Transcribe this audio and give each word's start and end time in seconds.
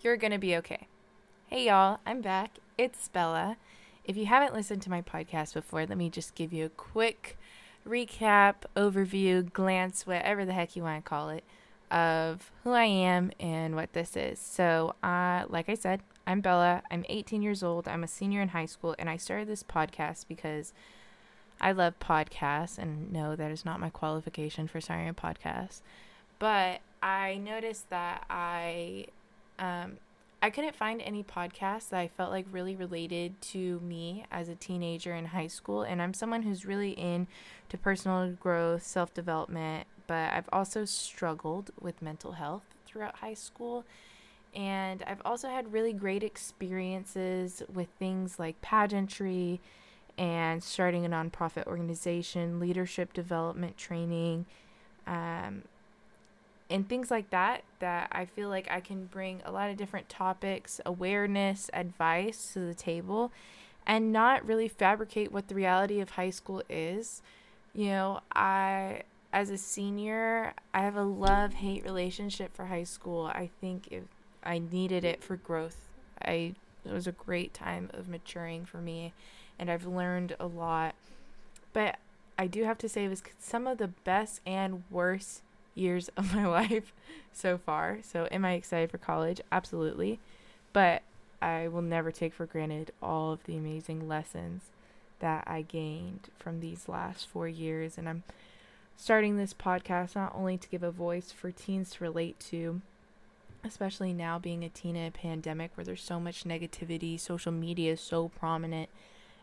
You're 0.00 0.16
to 0.16 0.38
be 0.38 0.54
okay. 0.58 0.86
Hey, 1.48 1.66
y'all, 1.66 1.98
I'm 2.06 2.20
back. 2.20 2.58
It's 2.78 3.08
Bella. 3.08 3.56
If 4.04 4.16
you 4.16 4.26
haven't 4.26 4.54
listened 4.54 4.80
to 4.82 4.90
my 4.90 5.02
podcast 5.02 5.54
before, 5.54 5.86
let 5.86 5.98
me 5.98 6.08
just 6.08 6.36
give 6.36 6.52
you 6.52 6.66
a 6.66 6.68
quick 6.68 7.36
recap, 7.84 8.54
overview, 8.76 9.52
glance, 9.52 10.06
whatever 10.06 10.44
the 10.44 10.52
heck 10.52 10.76
you 10.76 10.84
want 10.84 11.04
to 11.04 11.08
call 11.08 11.30
it, 11.30 11.42
of 11.90 12.52
who 12.62 12.70
I 12.70 12.84
am 12.84 13.32
and 13.40 13.74
what 13.74 13.92
this 13.92 14.16
is. 14.16 14.38
So, 14.38 14.94
uh, 15.02 15.46
like 15.48 15.68
I 15.68 15.74
said, 15.74 16.02
I'm 16.28 16.42
Bella. 16.42 16.84
I'm 16.92 17.04
18 17.08 17.42
years 17.42 17.64
old. 17.64 17.88
I'm 17.88 18.04
a 18.04 18.08
senior 18.08 18.40
in 18.40 18.50
high 18.50 18.66
school, 18.66 18.94
and 19.00 19.10
I 19.10 19.16
started 19.16 19.48
this 19.48 19.64
podcast 19.64 20.28
because 20.28 20.72
I 21.60 21.72
love 21.72 21.98
podcasts, 21.98 22.78
and 22.78 23.12
no, 23.12 23.34
that 23.34 23.50
is 23.50 23.64
not 23.64 23.80
my 23.80 23.90
qualification 23.90 24.68
for 24.68 24.80
starting 24.80 25.08
a 25.08 25.14
podcast. 25.14 25.80
But 26.38 26.82
I 27.02 27.38
noticed 27.38 27.90
that 27.90 28.24
I 28.30 29.06
um, 29.58 29.98
I 30.40 30.50
couldn't 30.50 30.76
find 30.76 31.02
any 31.02 31.24
podcasts 31.24 31.88
that 31.88 31.98
I 31.98 32.08
felt 32.08 32.30
like 32.30 32.46
really 32.52 32.76
related 32.76 33.40
to 33.42 33.80
me 33.80 34.24
as 34.30 34.48
a 34.48 34.54
teenager 34.54 35.14
in 35.14 35.26
high 35.26 35.48
school. 35.48 35.82
And 35.82 36.00
I'm 36.00 36.14
someone 36.14 36.42
who's 36.42 36.64
really 36.64 36.92
into 36.92 37.76
personal 37.82 38.30
growth, 38.32 38.84
self 38.84 39.12
development, 39.12 39.86
but 40.06 40.32
I've 40.32 40.48
also 40.52 40.84
struggled 40.84 41.70
with 41.80 42.00
mental 42.00 42.32
health 42.32 42.62
throughout 42.86 43.16
high 43.16 43.34
school. 43.34 43.84
And 44.54 45.02
I've 45.06 45.20
also 45.24 45.48
had 45.48 45.72
really 45.72 45.92
great 45.92 46.22
experiences 46.22 47.62
with 47.72 47.88
things 47.98 48.38
like 48.38 48.60
pageantry 48.62 49.60
and 50.16 50.62
starting 50.62 51.04
a 51.04 51.08
nonprofit 51.08 51.66
organization, 51.66 52.58
leadership 52.58 53.12
development 53.12 53.76
training, 53.76 54.46
um, 55.06 55.62
and 56.70 56.88
things 56.88 57.10
like 57.10 57.30
that 57.30 57.64
that 57.78 58.08
I 58.12 58.24
feel 58.26 58.48
like 58.48 58.68
I 58.70 58.80
can 58.80 59.06
bring 59.06 59.40
a 59.44 59.52
lot 59.52 59.70
of 59.70 59.76
different 59.76 60.08
topics, 60.08 60.80
awareness, 60.84 61.70
advice 61.72 62.52
to 62.52 62.60
the 62.60 62.74
table 62.74 63.32
and 63.86 64.12
not 64.12 64.44
really 64.46 64.68
fabricate 64.68 65.32
what 65.32 65.48
the 65.48 65.54
reality 65.54 66.00
of 66.00 66.10
high 66.10 66.30
school 66.30 66.62
is. 66.68 67.22
You 67.74 67.86
know, 67.86 68.20
I 68.34 69.02
as 69.32 69.50
a 69.50 69.58
senior, 69.58 70.54
I 70.72 70.80
have 70.80 70.96
a 70.96 71.02
love-hate 71.02 71.84
relationship 71.84 72.54
for 72.54 72.66
high 72.66 72.84
school. 72.84 73.26
I 73.26 73.50
think 73.60 73.88
if 73.90 74.04
I 74.42 74.58
needed 74.58 75.04
it 75.04 75.22
for 75.22 75.36
growth. 75.36 75.76
I 76.22 76.54
it 76.84 76.92
was 76.92 77.06
a 77.06 77.12
great 77.12 77.52
time 77.54 77.90
of 77.92 78.08
maturing 78.08 78.64
for 78.64 78.78
me 78.78 79.12
and 79.58 79.70
I've 79.70 79.86
learned 79.86 80.36
a 80.38 80.46
lot. 80.46 80.94
But 81.72 81.98
I 82.38 82.46
do 82.46 82.64
have 82.64 82.78
to 82.78 82.88
say 82.88 83.04
it 83.04 83.08
was 83.08 83.22
some 83.38 83.66
of 83.66 83.78
the 83.78 83.88
best 83.88 84.40
and 84.46 84.84
worst 84.90 85.42
years 85.78 86.08
of 86.16 86.34
my 86.34 86.46
life 86.46 86.92
so 87.32 87.58
far. 87.58 87.98
So, 88.02 88.28
am 88.30 88.44
I 88.44 88.52
excited 88.52 88.90
for 88.90 88.98
college? 88.98 89.40
Absolutely. 89.50 90.20
But 90.72 91.02
I 91.40 91.68
will 91.68 91.82
never 91.82 92.10
take 92.10 92.34
for 92.34 92.46
granted 92.46 92.90
all 93.02 93.32
of 93.32 93.44
the 93.44 93.56
amazing 93.56 94.08
lessons 94.08 94.62
that 95.20 95.44
I 95.46 95.62
gained 95.62 96.28
from 96.38 96.60
these 96.60 96.88
last 96.88 97.28
four 97.28 97.48
years. 97.48 97.96
And 97.96 98.08
I'm 98.08 98.22
starting 98.96 99.36
this 99.36 99.54
podcast 99.54 100.16
not 100.16 100.34
only 100.34 100.56
to 100.58 100.68
give 100.68 100.82
a 100.82 100.90
voice 100.90 101.32
for 101.32 101.50
teens 101.50 101.90
to 101.90 102.04
relate 102.04 102.38
to, 102.40 102.80
especially 103.64 104.12
now 104.12 104.38
being 104.38 104.64
a 104.64 104.68
teen 104.68 104.96
in 104.96 105.06
a 105.06 105.10
pandemic 105.10 105.70
where 105.74 105.84
there's 105.84 106.02
so 106.02 106.20
much 106.20 106.44
negativity, 106.44 107.18
social 107.18 107.52
media 107.52 107.92
is 107.92 108.00
so 108.00 108.28
prominent 108.28 108.88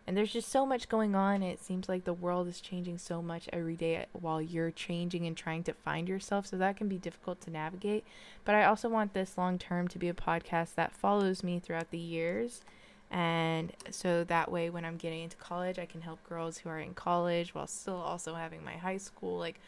and 0.08 0.16
there's 0.16 0.34
just 0.34 0.50
so 0.50 0.66
much 0.66 0.88
going 0.88 1.16
on. 1.16 1.42
It 1.42 1.64
seems 1.64 1.90
like 1.90 2.04
the 2.04 2.14
world 2.14 2.48
is 2.48 2.62
changing 2.62 3.00
so 3.00 3.22
much 3.22 3.50
every 3.52 3.76
day 3.76 4.06
while 4.14 4.42
you're 4.42 4.72
changing 4.72 5.26
and 5.26 5.36
trying 5.36 5.64
to 5.64 5.74
find 5.74 6.08
yourself. 6.08 6.46
So 6.46 6.58
that 6.58 6.78
can 6.78 6.88
be 6.88 6.98
difficult 6.98 7.42
to 7.42 7.52
navigate. 7.52 8.06
But 8.44 8.54
I 8.54 8.66
also 8.66 8.88
want 8.88 9.14
this 9.14 9.38
long 9.38 9.58
term 9.58 9.88
to 9.88 9.98
be 9.98 10.08
a 10.08 10.14
podcast 10.14 10.76
that 10.76 10.94
follows 10.94 11.44
me 11.44 11.60
throughout 11.60 11.90
the 11.90 11.98
years. 11.98 12.62
And 13.10 13.74
so 13.90 14.24
that 14.26 14.52
way, 14.52 14.70
when 14.70 14.86
I'm 14.86 14.98
getting 14.98 15.24
into 15.24 15.38
college, 15.38 15.80
I 15.80 15.86
can 15.86 16.02
help 16.02 16.24
girls 16.28 16.60
who 16.60 16.70
are 16.70 16.80
in 16.80 16.94
college 16.94 17.56
while 17.56 17.68
still 17.68 17.96
also 17.96 18.36
having 18.36 18.64
my 18.64 18.74
high 18.74 18.98
school 18.98 19.40
like 19.40 19.60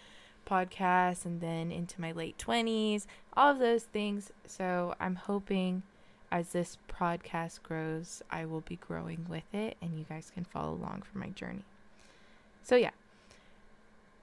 podcast 0.48 1.26
and 1.26 1.42
then 1.42 1.72
into 1.72 2.00
my 2.00 2.12
late 2.12 2.38
20s, 2.38 3.06
all 3.36 3.52
of 3.52 3.60
those 3.60 3.84
things. 3.84 4.32
So 4.46 4.96
I'm 5.00 5.16
hoping 5.16 5.84
as 6.32 6.50
this 6.50 6.78
podcast 6.90 7.64
grows, 7.64 8.22
I 8.30 8.46
will 8.46 8.62
be 8.62 8.76
growing 8.76 9.26
with 9.30 9.54
it 9.54 9.78
and 9.82 9.98
you 9.98 10.06
guys 10.08 10.32
can 10.34 10.46
follow 10.46 10.74
along 10.74 11.04
for 11.04 11.18
my 11.18 11.30
journey. 11.30 11.64
So, 12.64 12.76
yeah. 12.76 12.92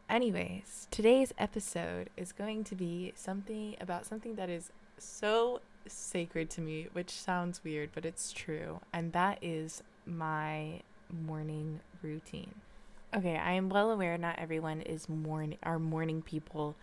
Anyways, 0.08 0.86
today's 0.90 1.32
episode 1.38 2.10
is 2.16 2.32
going 2.32 2.64
to 2.64 2.74
be 2.74 3.12
something 3.16 3.74
about 3.80 4.04
something 4.04 4.34
that 4.34 4.50
is 4.50 4.70
so 4.98 5.60
sacred 5.86 6.50
to 6.50 6.60
me, 6.60 6.88
which 6.92 7.10
sounds 7.10 7.64
weird, 7.64 7.90
but 7.94 8.04
it's 8.04 8.32
true, 8.32 8.80
and 8.92 9.12
that 9.12 9.38
is 9.42 9.82
my 10.06 10.80
morning 11.10 11.80
routine. 12.02 12.54
Okay, 13.14 13.36
I 13.36 13.52
am 13.52 13.68
well 13.68 13.90
aware 13.90 14.18
not 14.18 14.38
everyone 14.38 14.80
is 14.82 15.08
morning 15.08 15.58
are 15.62 15.78
morning 15.78 16.20
people. 16.20 16.74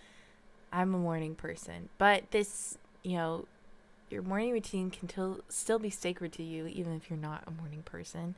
I'm 0.72 0.96
a 0.96 0.98
morning 0.98 1.36
person, 1.36 1.90
but 1.98 2.32
this, 2.32 2.78
you 3.04 3.18
know, 3.18 3.46
your 4.12 4.22
morning 4.22 4.52
routine 4.52 4.90
can 4.90 5.10
still 5.50 5.80
be 5.80 5.90
sacred 5.90 6.34
to 6.34 6.44
you, 6.44 6.68
even 6.68 6.94
if 6.94 7.10
you're 7.10 7.20
not 7.20 7.44
a 7.48 7.52
morning 7.52 7.84
person. 7.84 8.36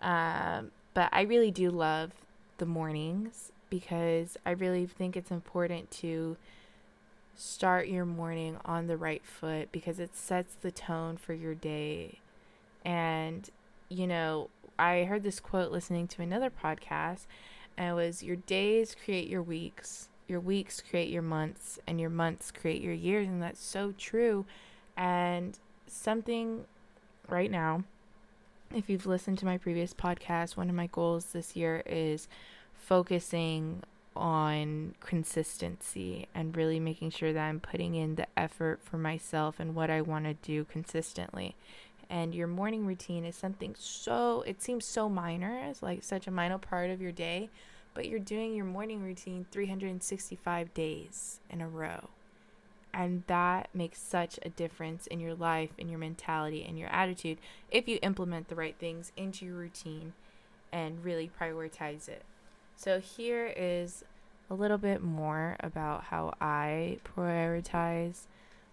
Um, 0.00 0.70
but 0.92 1.08
I 1.12 1.22
really 1.22 1.50
do 1.50 1.70
love 1.70 2.12
the 2.58 2.66
mornings 2.66 3.52
because 3.70 4.36
I 4.46 4.50
really 4.50 4.86
think 4.86 5.16
it's 5.16 5.30
important 5.30 5.90
to 5.92 6.36
start 7.36 7.88
your 7.88 8.04
morning 8.04 8.58
on 8.64 8.86
the 8.86 8.96
right 8.96 9.24
foot 9.24 9.72
because 9.72 9.98
it 9.98 10.16
sets 10.16 10.54
the 10.60 10.70
tone 10.70 11.16
for 11.16 11.34
your 11.34 11.54
day. 11.54 12.20
And, 12.84 13.48
you 13.88 14.06
know, 14.06 14.50
I 14.78 15.04
heard 15.04 15.22
this 15.22 15.40
quote 15.40 15.72
listening 15.72 16.08
to 16.08 16.22
another 16.22 16.50
podcast, 16.50 17.26
and 17.76 17.90
it 17.90 17.94
was 17.94 18.22
Your 18.22 18.36
days 18.36 18.94
create 19.04 19.28
your 19.28 19.42
weeks, 19.42 20.08
your 20.28 20.40
weeks 20.40 20.82
create 20.88 21.08
your 21.08 21.22
months, 21.22 21.78
and 21.86 22.00
your 22.00 22.10
months 22.10 22.52
create 22.52 22.82
your 22.82 22.94
years. 22.94 23.28
And 23.28 23.42
that's 23.42 23.62
so 23.62 23.94
true 23.96 24.44
and 24.96 25.58
something 25.86 26.64
right 27.28 27.50
now, 27.50 27.84
if 28.74 28.88
you've 28.88 29.06
listened 29.06 29.38
to 29.38 29.46
my 29.46 29.58
previous 29.58 29.94
podcast, 29.94 30.56
one 30.56 30.68
of 30.68 30.74
my 30.74 30.88
goals 30.88 31.26
this 31.26 31.54
year 31.56 31.82
is 31.86 32.28
focusing 32.74 33.82
on 34.16 34.94
consistency 35.00 36.28
and 36.34 36.56
really 36.56 36.78
making 36.78 37.10
sure 37.10 37.32
that 37.32 37.48
I'm 37.48 37.60
putting 37.60 37.94
in 37.94 38.14
the 38.14 38.26
effort 38.36 38.80
for 38.82 38.96
myself 38.96 39.58
and 39.58 39.74
what 39.74 39.90
I 39.90 40.00
want 40.00 40.24
to 40.24 40.34
do 40.34 40.64
consistently. 40.64 41.56
And 42.10 42.34
your 42.34 42.46
morning 42.46 42.86
routine 42.86 43.24
is 43.24 43.34
something 43.34 43.74
so, 43.78 44.42
it 44.46 44.62
seems 44.62 44.84
so 44.84 45.08
minor, 45.08 45.58
it's 45.68 45.82
like 45.82 46.04
such 46.04 46.26
a 46.26 46.30
minor 46.30 46.58
part 46.58 46.90
of 46.90 47.00
your 47.00 47.12
day, 47.12 47.48
but 47.94 48.08
you're 48.08 48.18
doing 48.18 48.54
your 48.54 48.66
morning 48.66 49.02
routine 49.02 49.46
365 49.50 50.74
days 50.74 51.40
in 51.50 51.60
a 51.60 51.68
row. 51.68 52.08
And 52.96 53.24
that 53.26 53.70
makes 53.74 54.00
such 54.00 54.38
a 54.42 54.48
difference 54.48 55.08
in 55.08 55.18
your 55.18 55.34
life, 55.34 55.70
in 55.76 55.88
your 55.88 55.98
mentality, 55.98 56.64
and 56.66 56.78
your 56.78 56.88
attitude 56.90 57.38
if 57.68 57.88
you 57.88 57.98
implement 58.02 58.46
the 58.46 58.54
right 58.54 58.76
things 58.78 59.10
into 59.16 59.44
your 59.44 59.56
routine 59.56 60.12
and 60.72 61.04
really 61.04 61.28
prioritize 61.40 62.08
it. 62.08 62.22
So, 62.76 63.00
here 63.00 63.52
is 63.56 64.04
a 64.48 64.54
little 64.54 64.78
bit 64.78 65.02
more 65.02 65.56
about 65.58 66.04
how 66.04 66.34
I 66.40 66.98
prioritize 67.16 68.26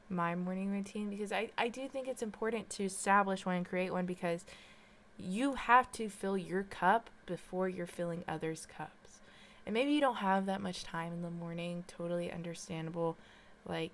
my 0.07 0.35
morning 0.35 0.71
routine 0.71 1.09
because 1.09 1.31
I, 1.31 1.49
I 1.57 1.69
do 1.69 1.88
think 1.88 2.07
it's 2.07 2.21
important 2.21 2.69
to 2.71 2.83
establish 2.83 3.43
one 3.45 3.55
and 3.55 3.65
create 3.65 3.91
one 3.91 4.05
because 4.05 4.45
you 5.17 5.55
have 5.55 5.91
to 5.93 6.09
fill 6.09 6.38
your 6.38 6.63
cup 6.63 7.09
before 7.25 7.67
you're 7.67 7.88
filling 7.88 8.23
others' 8.27 8.67
cups. 8.67 9.21
And 9.65 9.73
maybe 9.73 9.93
you 9.93 10.01
don't 10.01 10.17
have 10.17 10.45
that 10.45 10.61
much 10.61 10.83
time 10.83 11.11
in 11.11 11.21
the 11.23 11.31
morning, 11.31 11.85
totally 11.88 12.31
understandable. 12.31 13.17
Like, 13.65 13.93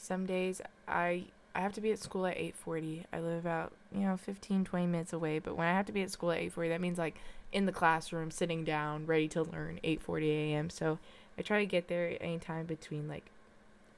some 0.00 0.26
days 0.26 0.60
I 0.88 1.26
I 1.54 1.60
have 1.60 1.72
to 1.74 1.80
be 1.80 1.90
at 1.92 1.98
school 1.98 2.26
at 2.26 2.36
8:40. 2.36 3.04
I 3.12 3.20
live 3.20 3.38
about, 3.38 3.72
you 3.92 4.00
know, 4.00 4.16
15 4.16 4.64
20 4.64 4.86
minutes 4.86 5.12
away, 5.12 5.38
but 5.38 5.56
when 5.56 5.66
I 5.66 5.72
have 5.72 5.86
to 5.86 5.92
be 5.92 6.02
at 6.02 6.10
school 6.10 6.30
at 6.32 6.40
8:40, 6.40 6.68
that 6.68 6.80
means 6.80 6.98
like 6.98 7.16
in 7.52 7.66
the 7.66 7.72
classroom 7.72 8.30
sitting 8.30 8.64
down, 8.64 9.06
ready 9.06 9.28
to 9.28 9.42
learn 9.42 9.80
8:40 9.84 10.30
a.m. 10.30 10.70
So, 10.70 10.98
I 11.38 11.42
try 11.42 11.58
to 11.58 11.66
get 11.66 11.88
there 11.88 12.16
anytime 12.20 12.66
between 12.66 13.08
like 13.08 13.26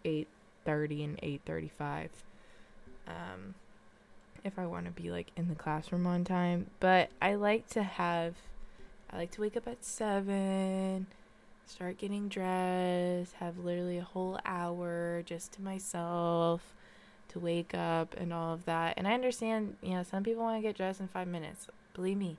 8:30 0.04 1.04
and 1.04 1.19
8:35. 1.22 2.08
Um 3.06 3.55
if 4.44 4.58
I 4.58 4.66
want 4.66 4.87
to 4.87 4.90
be 4.93 5.10
like 5.10 5.28
in 5.37 5.48
the 5.48 5.55
classroom 5.55 6.06
on 6.06 6.25
time, 6.25 6.66
but 6.81 7.10
I 7.20 7.34
like 7.37 7.69
to 7.70 7.82
have 7.84 8.34
I 9.10 9.19
like 9.19 9.31
to 9.32 9.40
wake 9.40 9.56
up 9.56 9.69
at 9.69 9.84
7 9.84 11.06
start 11.67 11.99
getting 11.99 12.29
dressed, 12.29 13.35
have 13.35 13.59
literally 13.59 13.99
a 13.99 14.05
whole 14.05 14.38
hour 14.44 15.23
just 15.25 15.53
to 15.53 15.62
myself 15.62 16.75
to 17.29 17.38
wake 17.38 17.75
up 17.75 18.14
and 18.17 18.32
all 18.32 18.53
of 18.53 18.64
that. 18.67 18.94
And 18.97 19.09
I 19.09 19.14
understand, 19.14 19.76
you 19.82 19.94
know, 19.94 20.03
some 20.03 20.23
people 20.23 20.43
want 20.43 20.59
to 20.59 20.67
get 20.67 20.76
dressed 20.76 21.00
in 21.00 21.09
five 21.09 21.29
minutes. 21.29 21.67
Believe 21.94 22.19
me, 22.19 22.37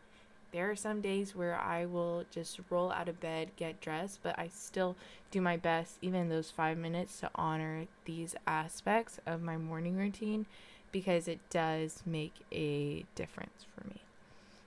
there 0.51 0.69
are 0.69 0.75
some 0.75 1.01
days 1.01 1.35
where 1.35 1.59
I 1.59 1.85
will 1.85 2.25
just 2.29 2.59
roll 2.69 2.91
out 2.91 3.09
of 3.09 3.19
bed, 3.19 3.49
get 3.57 3.81
dressed, 3.81 4.19
but 4.21 4.37
I 4.37 4.49
still 4.49 4.95
do 5.31 5.41
my 5.41 5.57
best, 5.57 5.97
even 6.01 6.29
those 6.29 6.51
five 6.51 6.77
minutes, 6.77 7.19
to 7.21 7.31
honor 7.35 7.87
these 8.05 8.35
aspects 8.45 9.19
of 9.25 9.41
my 9.41 9.57
morning 9.57 9.97
routine 9.97 10.45
because 10.91 11.27
it 11.27 11.39
does 11.49 12.03
make 12.05 12.35
a 12.51 13.03
difference 13.15 13.65
for 13.75 13.87
me. 13.87 14.01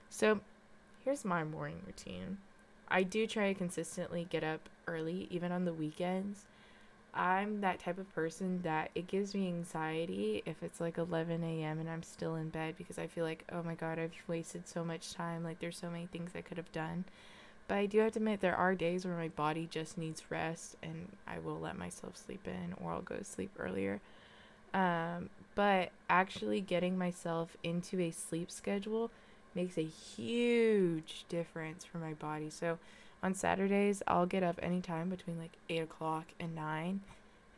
So, 0.09 0.41
here's 1.05 1.23
my 1.23 1.45
morning 1.45 1.79
routine. 1.85 2.39
I 2.89 3.03
do 3.03 3.27
try 3.27 3.51
to 3.51 3.57
consistently 3.57 4.27
get 4.29 4.43
up 4.43 4.69
early, 4.87 5.27
even 5.29 5.51
on 5.51 5.65
the 5.65 5.73
weekends. 5.73 6.45
I'm 7.13 7.61
that 7.61 7.79
type 7.79 7.97
of 7.97 8.13
person 8.13 8.61
that 8.61 8.91
it 8.93 9.07
gives 9.07 9.33
me 9.33 9.47
anxiety 9.47 10.43
if 10.45 10.61
it's 10.61 10.79
like 10.79 10.97
11 10.97 11.43
a.m. 11.43 11.79
and 11.79 11.89
I'm 11.89 12.03
still 12.03 12.35
in 12.35 12.49
bed 12.49 12.75
because 12.77 12.99
I 12.99 13.07
feel 13.07 13.25
like, 13.25 13.43
oh 13.51 13.63
my 13.63 13.73
god, 13.73 13.97
I've 13.97 14.13
wasted 14.27 14.67
so 14.67 14.83
much 14.83 15.13
time. 15.13 15.43
Like, 15.43 15.59
there's 15.59 15.77
so 15.77 15.89
many 15.89 16.05
things 16.05 16.31
I 16.35 16.41
could 16.41 16.57
have 16.57 16.71
done. 16.71 17.05
But 17.67 17.75
I 17.75 17.85
do 17.85 17.99
have 17.99 18.13
to 18.13 18.19
admit, 18.19 18.39
there 18.39 18.55
are 18.55 18.75
days 18.75 19.05
where 19.05 19.17
my 19.17 19.27
body 19.29 19.67
just 19.69 19.97
needs 19.97 20.23
rest 20.29 20.75
and 20.81 21.09
I 21.27 21.39
will 21.39 21.59
let 21.59 21.77
myself 21.77 22.15
sleep 22.15 22.47
in 22.47 22.73
or 22.81 22.93
I'll 22.93 23.01
go 23.01 23.15
to 23.15 23.23
sleep 23.25 23.51
earlier. 23.59 23.99
Um, 24.73 25.29
but 25.55 25.89
actually 26.09 26.61
getting 26.61 26.97
myself 26.97 27.57
into 27.63 27.99
a 27.99 28.11
sleep 28.11 28.51
schedule 28.51 29.11
makes 29.57 29.77
a 29.77 29.83
huge 29.83 31.25
difference 31.27 31.83
for 31.83 31.97
my 31.97 32.13
body. 32.13 32.49
So, 32.49 32.77
on 33.21 33.33
Saturdays, 33.33 34.03
I'll 34.07 34.25
get 34.25 34.43
up 34.43 34.59
anytime 34.61 35.09
between 35.09 35.37
like 35.37 35.53
8 35.69 35.79
o'clock 35.79 36.27
and 36.39 36.55
9. 36.55 37.01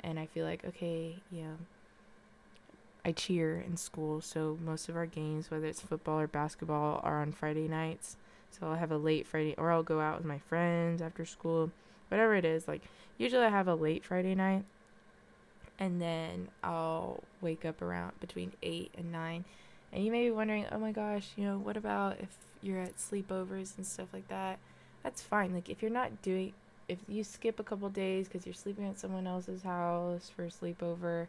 And 0.01 0.17
I 0.17 0.25
feel 0.25 0.45
like, 0.45 0.63
okay, 0.65 1.17
yeah, 1.29 1.55
I 3.03 3.11
cheer 3.11 3.59
in 3.59 3.77
school. 3.77 4.21
So 4.21 4.57
most 4.63 4.89
of 4.89 4.95
our 4.95 5.05
games, 5.05 5.51
whether 5.51 5.65
it's 5.65 5.81
football 5.81 6.19
or 6.19 6.27
basketball, 6.27 7.01
are 7.03 7.21
on 7.21 7.31
Friday 7.31 7.67
nights. 7.67 8.17
So 8.51 8.67
I'll 8.67 8.75
have 8.75 8.91
a 8.91 8.97
late 8.97 9.27
Friday, 9.27 9.55
or 9.57 9.71
I'll 9.71 9.83
go 9.83 9.99
out 9.99 10.17
with 10.17 10.25
my 10.25 10.39
friends 10.39 11.01
after 11.01 11.25
school, 11.25 11.71
whatever 12.07 12.35
it 12.35 12.45
is. 12.45 12.67
Like, 12.67 12.81
usually 13.17 13.45
I 13.45 13.49
have 13.49 13.67
a 13.67 13.75
late 13.75 14.05
Friday 14.05 14.35
night. 14.35 14.63
And 15.77 16.01
then 16.01 16.49
I'll 16.63 17.23
wake 17.41 17.63
up 17.63 17.81
around 17.81 18.19
between 18.19 18.53
8 18.61 18.91
and 18.97 19.11
9. 19.11 19.45
And 19.91 20.05
you 20.05 20.11
may 20.11 20.25
be 20.25 20.31
wondering, 20.31 20.65
oh 20.71 20.79
my 20.79 20.91
gosh, 20.91 21.29
you 21.35 21.45
know, 21.45 21.57
what 21.57 21.77
about 21.77 22.17
if 22.19 22.29
you're 22.61 22.79
at 22.79 22.97
sleepovers 22.97 23.77
and 23.77 23.85
stuff 23.85 24.07
like 24.13 24.27
that? 24.27 24.59
that's 25.03 25.21
fine. 25.21 25.53
Like 25.53 25.69
if 25.69 25.81
you're 25.81 25.91
not 25.91 26.21
doing 26.21 26.53
if 26.87 26.97
you 27.07 27.23
skip 27.23 27.59
a 27.59 27.63
couple 27.63 27.87
days 27.89 28.27
because 28.27 28.47
you're 28.47 28.55
sleeping 28.55 28.87
at 28.87 28.99
someone 28.99 29.27
else's 29.27 29.61
house 29.61 30.31
for 30.35 30.45
a 30.45 30.47
sleepover 30.47 31.27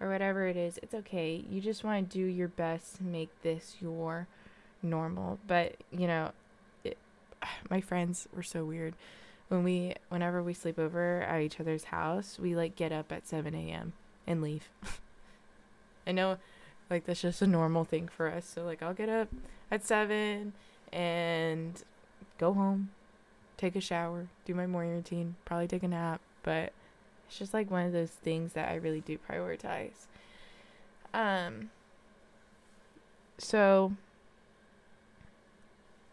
or 0.00 0.08
whatever 0.10 0.46
it 0.46 0.56
is, 0.56 0.78
it's 0.82 0.94
okay. 0.94 1.44
You 1.48 1.60
just 1.60 1.84
want 1.84 2.10
to 2.10 2.18
do 2.18 2.24
your 2.24 2.48
best 2.48 2.96
to 2.96 3.04
make 3.04 3.30
this 3.42 3.76
your 3.80 4.26
normal. 4.82 5.38
But, 5.46 5.76
you 5.92 6.08
know, 6.08 6.32
it, 6.82 6.98
my 7.70 7.80
friends 7.80 8.26
were 8.34 8.42
so 8.42 8.64
weird. 8.64 8.94
When 9.46 9.62
we, 9.62 9.94
whenever 10.08 10.42
we 10.42 10.52
sleep 10.52 10.80
over 10.80 11.22
at 11.22 11.40
each 11.40 11.60
other's 11.60 11.84
house, 11.84 12.36
we 12.38 12.56
like 12.56 12.74
get 12.74 12.90
up 12.90 13.12
at 13.12 13.26
7 13.26 13.54
a.m. 13.54 13.92
and 14.26 14.42
leave. 14.42 14.68
I 16.08 16.12
know, 16.12 16.38
like, 16.90 17.04
that's 17.06 17.20
just 17.22 17.42
a 17.42 17.46
normal 17.46 17.84
thing 17.84 18.08
for 18.08 18.28
us. 18.28 18.46
So, 18.46 18.64
like, 18.64 18.82
I'll 18.82 18.94
get 18.94 19.08
up 19.08 19.28
at 19.70 19.84
7 19.84 20.52
and 20.92 21.82
go 22.38 22.54
home, 22.54 22.90
take 23.56 23.76
a 23.76 23.80
shower, 23.80 24.28
do 24.44 24.54
my 24.54 24.66
morning 24.66 24.94
routine, 24.94 25.36
probably 25.44 25.66
take 25.66 25.82
a 25.82 25.88
nap, 25.88 26.20
but 26.42 26.72
it's 27.26 27.38
just 27.38 27.52
like 27.52 27.70
one 27.70 27.84
of 27.84 27.92
those 27.92 28.10
things 28.10 28.54
that 28.54 28.68
I 28.68 28.76
really 28.76 29.00
do 29.00 29.18
prioritize. 29.18 30.06
Um 31.12 31.70
so 33.36 33.92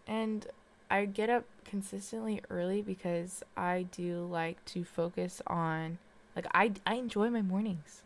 and 0.08 0.46
I 0.90 1.06
get 1.06 1.30
up 1.30 1.46
consistently 1.64 2.42
early 2.50 2.82
because 2.82 3.44
I 3.58 3.88
do 3.92 4.26
like 4.26 4.64
to 4.66 4.84
focus 4.84 5.42
on 5.48 5.98
like 6.36 6.48
I 6.54 6.74
I 6.86 6.96
enjoy 6.96 7.30
my 7.30 7.42
mornings. 7.42 8.04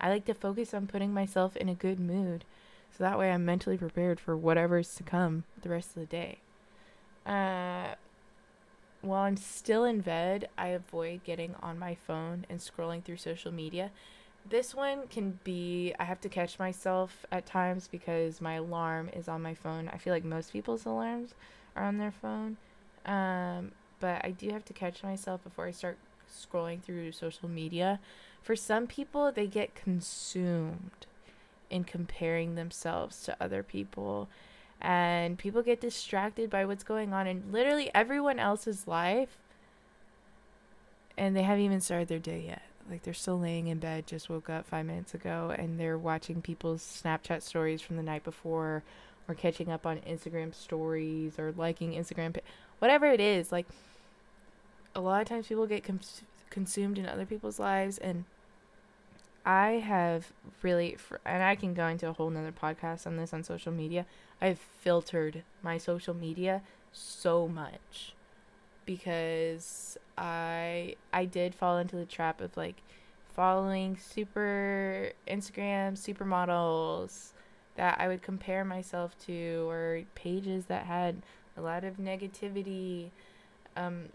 I 0.00 0.08
like 0.08 0.24
to 0.26 0.34
focus 0.34 0.74
on 0.74 0.86
putting 0.86 1.12
myself 1.12 1.56
in 1.56 1.68
a 1.68 1.74
good 1.74 2.00
mood 2.00 2.44
so 2.96 3.04
that 3.04 3.18
way 3.18 3.30
I'm 3.30 3.44
mentally 3.44 3.76
prepared 3.76 4.18
for 4.18 4.36
whatever's 4.36 4.94
to 4.96 5.02
come 5.02 5.44
the 5.62 5.68
rest 5.68 5.90
of 5.90 5.94
the 5.96 6.06
day. 6.06 6.38
Uh 7.26 7.94
while 9.02 9.22
I'm 9.22 9.36
still 9.36 9.84
in 9.84 10.00
bed, 10.00 10.48
I 10.58 10.68
avoid 10.68 11.24
getting 11.24 11.54
on 11.62 11.78
my 11.78 11.94
phone 11.94 12.44
and 12.50 12.60
scrolling 12.60 13.02
through 13.02 13.16
social 13.16 13.50
media. 13.50 13.90
This 14.48 14.74
one 14.74 15.06
can 15.08 15.38
be, 15.44 15.94
I 15.98 16.04
have 16.04 16.20
to 16.22 16.28
catch 16.28 16.58
myself 16.58 17.24
at 17.32 17.46
times 17.46 17.88
because 17.90 18.40
my 18.40 18.54
alarm 18.54 19.10
is 19.14 19.28
on 19.28 19.42
my 19.42 19.54
phone. 19.54 19.88
I 19.92 19.98
feel 19.98 20.12
like 20.12 20.24
most 20.24 20.52
people's 20.52 20.84
alarms 20.84 21.34
are 21.76 21.84
on 21.84 21.98
their 21.98 22.10
phone. 22.10 22.56
Um, 23.06 23.72
but 24.00 24.22
I 24.24 24.32
do 24.32 24.50
have 24.50 24.64
to 24.66 24.72
catch 24.72 25.02
myself 25.02 25.42
before 25.44 25.66
I 25.66 25.70
start 25.70 25.98
scrolling 26.30 26.82
through 26.82 27.12
social 27.12 27.48
media. 27.48 28.00
For 28.42 28.56
some 28.56 28.86
people, 28.86 29.30
they 29.30 29.46
get 29.46 29.74
consumed 29.74 31.06
in 31.68 31.84
comparing 31.84 32.54
themselves 32.54 33.22
to 33.22 33.36
other 33.40 33.62
people 33.62 34.28
and 34.80 35.38
people 35.38 35.62
get 35.62 35.80
distracted 35.80 36.50
by 36.50 36.64
what's 36.64 36.82
going 36.82 37.12
on 37.12 37.26
in 37.26 37.44
literally 37.52 37.90
everyone 37.94 38.38
else's 38.38 38.88
life 38.88 39.36
and 41.16 41.36
they 41.36 41.42
haven't 41.42 41.64
even 41.64 41.80
started 41.80 42.08
their 42.08 42.18
day 42.18 42.44
yet. 42.46 42.62
Like 42.90 43.02
they're 43.02 43.14
still 43.14 43.38
laying 43.38 43.68
in 43.68 43.78
bed 43.78 44.06
just 44.06 44.28
woke 44.30 44.48
up 44.48 44.66
five 44.66 44.86
minutes 44.86 45.14
ago 45.14 45.54
and 45.56 45.78
they're 45.78 45.98
watching 45.98 46.42
people's 46.42 46.82
snapchat 46.82 47.42
stories 47.42 47.80
from 47.82 47.96
the 47.96 48.02
night 48.02 48.24
before 48.24 48.82
or 49.28 49.34
catching 49.34 49.70
up 49.70 49.86
on 49.86 49.98
instagram 49.98 50.52
stories 50.52 51.38
or 51.38 51.52
liking 51.56 51.92
instagram 51.92 52.34
whatever 52.78 53.06
it 53.06 53.20
is. 53.20 53.52
Like 53.52 53.66
a 54.94 55.00
lot 55.00 55.20
of 55.22 55.28
times 55.28 55.46
people 55.46 55.66
get 55.66 55.84
cons- 55.84 56.22
consumed 56.50 56.98
in 56.98 57.06
other 57.06 57.26
people's 57.26 57.58
lives 57.58 57.98
and 57.98 58.24
I 59.44 59.72
have 59.72 60.32
really, 60.62 60.96
and 61.24 61.42
I 61.42 61.54
can 61.54 61.72
go 61.72 61.86
into 61.86 62.08
a 62.08 62.12
whole 62.12 62.30
nother 62.30 62.52
podcast 62.52 63.06
on 63.06 63.16
this 63.16 63.32
on 63.32 63.42
social 63.42 63.72
media. 63.72 64.04
I've 64.40 64.58
filtered 64.58 65.44
my 65.62 65.78
social 65.78 66.14
media 66.14 66.62
so 66.92 67.48
much 67.48 68.14
because 68.84 69.96
I 70.18 70.96
I 71.12 71.24
did 71.24 71.54
fall 71.54 71.78
into 71.78 71.96
the 71.96 72.04
trap 72.04 72.40
of 72.40 72.56
like 72.56 72.82
following 73.34 73.96
super 73.96 75.12
Instagram 75.28 75.92
supermodels 75.96 77.30
that 77.76 77.98
I 77.98 78.08
would 78.08 78.22
compare 78.22 78.64
myself 78.64 79.16
to 79.26 79.68
or 79.68 80.02
pages 80.14 80.66
that 80.66 80.86
had 80.86 81.22
a 81.56 81.62
lot 81.62 81.84
of 81.84 81.96
negativity 81.96 83.10
um 83.76 84.08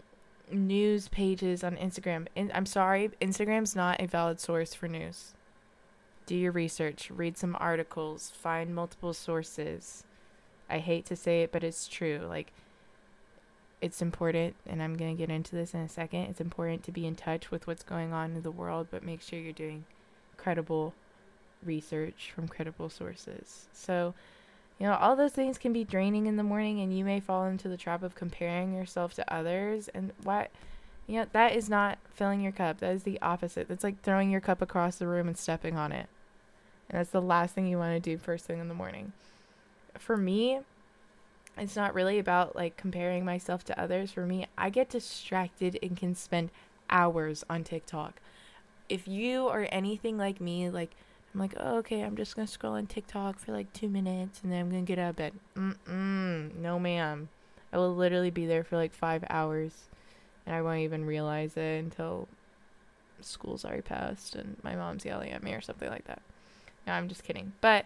news 0.50 1.08
pages 1.08 1.64
on 1.64 1.76
Instagram. 1.76 2.26
In, 2.34 2.50
I'm 2.54 2.66
sorry, 2.66 3.10
Instagram's 3.20 3.76
not 3.76 4.00
a 4.00 4.06
valid 4.06 4.40
source 4.40 4.74
for 4.74 4.88
news. 4.88 5.34
Do 6.26 6.34
your 6.34 6.52
research, 6.52 7.10
read 7.10 7.36
some 7.36 7.56
articles, 7.60 8.30
find 8.30 8.74
multiple 8.74 9.12
sources. 9.12 10.04
I 10.68 10.78
hate 10.78 11.06
to 11.06 11.16
say 11.16 11.42
it, 11.42 11.52
but 11.52 11.62
it's 11.62 11.86
true. 11.86 12.26
Like, 12.28 12.52
it's 13.80 14.02
important, 14.02 14.56
and 14.66 14.82
I'm 14.82 14.96
going 14.96 15.14
to 15.14 15.18
get 15.18 15.32
into 15.32 15.54
this 15.54 15.74
in 15.74 15.80
a 15.80 15.88
second. 15.88 16.22
It's 16.22 16.40
important 16.40 16.82
to 16.84 16.92
be 16.92 17.06
in 17.06 17.14
touch 17.14 17.50
with 17.50 17.66
what's 17.66 17.82
going 17.82 18.12
on 18.12 18.34
in 18.34 18.42
the 18.42 18.50
world, 18.50 18.88
but 18.90 19.04
make 19.04 19.22
sure 19.22 19.38
you're 19.38 19.52
doing 19.52 19.84
credible 20.36 20.94
research 21.62 22.32
from 22.34 22.48
credible 22.48 22.88
sources. 22.88 23.66
So, 23.72 24.14
you 24.78 24.86
know, 24.86 24.94
all 24.94 25.16
those 25.16 25.32
things 25.32 25.58
can 25.58 25.72
be 25.72 25.84
draining 25.84 26.26
in 26.26 26.36
the 26.36 26.42
morning, 26.42 26.80
and 26.80 26.96
you 26.96 27.04
may 27.04 27.20
fall 27.20 27.46
into 27.46 27.68
the 27.68 27.76
trap 27.76 28.02
of 28.02 28.14
comparing 28.14 28.74
yourself 28.74 29.14
to 29.14 29.34
others. 29.34 29.88
And 29.88 30.12
what, 30.22 30.50
you 31.06 31.18
know, 31.18 31.26
that 31.32 31.54
is 31.54 31.70
not 31.70 31.98
filling 32.12 32.42
your 32.42 32.52
cup. 32.52 32.80
That 32.80 32.94
is 32.94 33.04
the 33.04 33.20
opposite. 33.22 33.68
That's 33.68 33.84
like 33.84 34.02
throwing 34.02 34.30
your 34.30 34.40
cup 34.40 34.60
across 34.60 34.96
the 34.96 35.06
room 35.06 35.28
and 35.28 35.38
stepping 35.38 35.76
on 35.76 35.92
it. 35.92 36.08
And 36.88 36.98
that's 36.98 37.10
the 37.10 37.22
last 37.22 37.54
thing 37.54 37.66
you 37.66 37.78
want 37.78 37.94
to 37.94 38.10
do 38.10 38.18
first 38.18 38.44
thing 38.44 38.58
in 38.58 38.68
the 38.68 38.74
morning. 38.74 39.12
For 39.98 40.16
me, 40.16 40.60
it's 41.56 41.76
not 41.76 41.94
really 41.94 42.18
about 42.18 42.54
like 42.54 42.76
comparing 42.76 43.24
myself 43.24 43.64
to 43.64 43.80
others. 43.80 44.12
For 44.12 44.26
me, 44.26 44.46
I 44.58 44.68
get 44.68 44.90
distracted 44.90 45.78
and 45.82 45.96
can 45.96 46.14
spend 46.14 46.50
hours 46.90 47.44
on 47.48 47.64
TikTok. 47.64 48.20
If 48.88 49.08
you 49.08 49.48
are 49.48 49.66
anything 49.72 50.18
like 50.18 50.40
me, 50.40 50.68
like 50.68 50.90
I'm 51.36 51.40
like, 51.40 51.54
oh, 51.60 51.76
okay, 51.80 52.00
I'm 52.00 52.16
just 52.16 52.34
gonna 52.34 52.48
scroll 52.48 52.72
on 52.72 52.86
TikTok 52.86 53.38
for 53.38 53.52
like 53.52 53.70
two 53.74 53.90
minutes 53.90 54.40
and 54.42 54.50
then 54.50 54.60
I'm 54.60 54.70
gonna 54.70 54.80
get 54.80 54.98
out 54.98 55.10
of 55.10 55.16
bed. 55.16 55.34
Mm-mm, 55.54 56.54
no, 56.54 56.78
ma'am. 56.78 57.28
I 57.74 57.76
will 57.76 57.94
literally 57.94 58.30
be 58.30 58.46
there 58.46 58.64
for 58.64 58.76
like 58.76 58.94
five 58.94 59.22
hours, 59.28 59.72
and 60.46 60.56
I 60.56 60.62
won't 60.62 60.78
even 60.78 61.04
realize 61.04 61.54
it 61.58 61.84
until 61.84 62.26
school's 63.20 63.66
already 63.66 63.82
passed 63.82 64.34
and 64.34 64.56
my 64.62 64.76
mom's 64.76 65.04
yelling 65.04 65.30
at 65.30 65.42
me 65.42 65.52
or 65.52 65.60
something 65.60 65.90
like 65.90 66.06
that. 66.06 66.22
No, 66.86 66.94
I'm 66.94 67.06
just 67.06 67.22
kidding. 67.22 67.52
But 67.60 67.84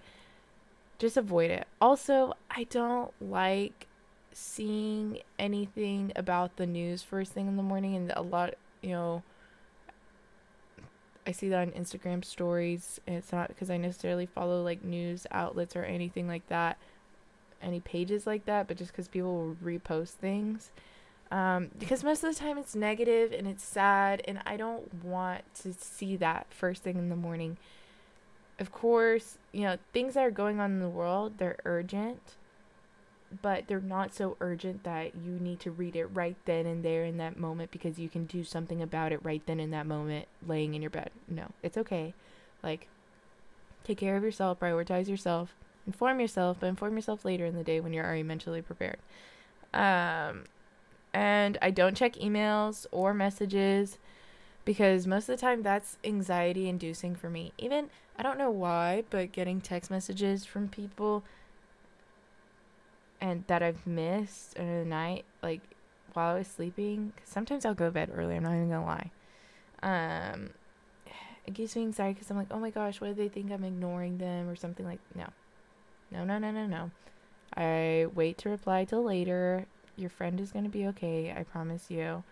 just 1.01 1.17
avoid 1.17 1.51
it. 1.51 1.67
Also, 1.81 2.35
I 2.53 2.65
don't 2.71 3.13
like 3.21 3.89
seeing 4.33 5.19
anything 5.41 6.13
about 6.15 6.55
the 6.55 6.67
news 6.67 7.03
first 7.03 7.33
thing 7.33 7.49
in 7.49 7.57
the 7.57 7.65
morning 7.65 7.97
and 7.97 8.13
a 8.15 8.23
lot, 8.23 8.55
you 8.81 8.91
know, 8.91 9.25
I 11.27 11.33
see 11.33 11.49
that 11.51 11.61
on 11.61 11.71
Instagram 11.73 12.25
stories. 12.25 13.01
It's 13.07 13.33
not 13.33 13.49
because 13.49 13.71
I 13.71 13.77
necessarily 13.77 14.27
follow 14.27 14.63
like 14.63 14.83
news 14.83 15.27
outlets 15.31 15.77
or 15.77 15.85
anything 15.85 16.27
like 16.27 16.47
that. 16.49 16.79
any 17.63 17.81
pages 17.81 18.27
like 18.27 18.45
that, 18.47 18.67
but 18.69 18.77
just 18.77 18.93
because 18.93 19.09
people 19.09 19.35
will 19.37 19.57
repost 19.63 20.13
things. 20.13 20.71
Um, 21.31 21.71
because 21.79 22.03
most 22.03 22.25
of 22.25 22.35
the 22.35 22.41
time 22.41 22.59
it's 22.59 22.75
negative 22.75 23.33
and 23.33 23.47
it's 23.47 23.63
sad, 23.63 24.23
and 24.27 24.41
I 24.47 24.57
don't 24.57 25.05
want 25.05 25.43
to 25.63 25.73
see 25.73 26.17
that 26.17 26.47
first 26.51 26.83
thing 26.83 26.97
in 26.99 27.09
the 27.09 27.17
morning. 27.17 27.57
Of 28.59 28.73
course, 28.73 29.39
you 29.53 29.63
know, 29.63 29.77
things 29.93 30.15
that 30.15 30.25
are 30.25 30.31
going 30.31 30.59
on 30.61 30.73
in 30.73 30.81
the 30.81 30.89
world, 30.89 31.35
they're 31.39 31.59
urgent, 31.65 32.35
but 33.43 33.65
they're 33.67 33.81
not 33.81 34.15
so 34.15 34.37
urgent 34.41 34.83
that 34.85 35.13
you 35.15 35.39
need 35.39 35.61
to 35.61 35.71
read 35.71 35.95
it 35.95 36.07
right 36.07 36.37
then 36.47 36.67
and 36.67 36.85
there 36.85 37.05
in 37.05 37.17
that 37.19 37.39
moment 37.39 37.71
because 37.71 37.99
you 37.99 38.09
can 38.09 38.25
do 38.25 38.43
something 38.43 38.83
about 38.83 39.13
it 39.13 39.21
right 39.23 39.43
then 39.47 39.61
in 39.61 39.71
that 39.71 39.87
moment 39.87 40.27
laying 40.47 40.75
in 40.75 40.83
your 40.83 40.91
bed. 40.91 41.11
No, 41.29 41.51
it's 41.63 41.77
okay. 41.79 42.13
Like, 42.63 42.89
take 43.85 43.99
care 43.99 44.17
of 44.17 44.25
yourself, 44.25 44.59
prioritize 44.59 45.09
yourself, 45.09 45.55
inform 45.87 46.21
yourself, 46.21 46.59
but 46.61 46.67
inform 46.67 46.97
yourself 46.97 47.25
later 47.25 47.47
in 47.47 47.55
the 47.55 47.65
day 47.65 47.81
when 47.81 47.93
you're 47.93 48.05
already 48.05 48.25
mentally 48.25 48.63
prepared. 48.63 48.99
Um, 49.73 50.45
and 51.13 51.57
I 51.63 51.71
don't 51.71 51.97
check 51.97 52.15
emails 52.15 52.87
or 52.91 53.15
messages 53.15 53.99
because 54.65 55.07
most 55.07 55.29
of 55.29 55.37
the 55.37 55.41
time 55.41 55.63
that's 55.63 55.97
anxiety 56.05 56.69
inducing 56.69 57.15
for 57.15 57.31
me. 57.31 57.53
Even, 57.59 57.91
I 58.17 58.23
don't 58.23 58.39
know 58.39 58.51
why, 58.51 59.05
but 59.11 59.33
getting 59.33 59.61
text 59.61 59.91
messages 59.91 60.45
from 60.45 60.69
people 60.69 61.23
and 63.21 63.45
that 63.47 63.63
I've 63.63 63.87
missed 63.87 64.55
in 64.55 64.67
the 64.67 64.85
night, 64.85 65.25
like 65.43 65.61
while 66.13 66.35
I 66.35 66.39
was 66.39 66.49
sleeping, 66.49 67.13
sometimes 67.25 67.65
I'll 67.65 67.75
go 67.75 67.87
to 67.87 67.91
bed 67.91 68.11
early, 68.15 68.37
I'm 68.37 68.43
not 68.43 68.55
even 68.55 68.71
gonna 68.71 68.85
lie. 68.85 69.11
Um, 69.83 70.51
it 71.47 71.55
gives 71.55 71.75
me 71.75 71.83
anxiety 71.83 72.15
because 72.15 72.31
I'm 72.31 72.37
like, 72.37 72.49
oh 72.51 72.59
my 72.59 72.71
gosh, 72.71 73.01
what 73.01 73.09
do 73.09 73.15
they 73.15 73.29
think 73.29 73.51
I'm 73.51 73.65
ignoring 73.65 74.19
them 74.19 74.49
or 74.49 74.57
something 74.57 74.87
like 74.87 75.01
no. 75.15 75.27
No, 76.11 76.25
no, 76.25 76.39
no, 76.39 76.51
no, 76.51 76.67
no. 76.67 76.91
I 77.57 78.07
wait 78.15 78.39
to 78.39 78.49
reply 78.49 78.85
till 78.85 79.05
later. 79.05 79.67
Your 79.97 80.11
friend 80.11 80.41
is 80.41 80.53
to 80.53 80.63
be 80.63 80.87
okay, 80.89 81.35
I 81.37 81.43
promise 81.43 81.91
you. 81.91 82.23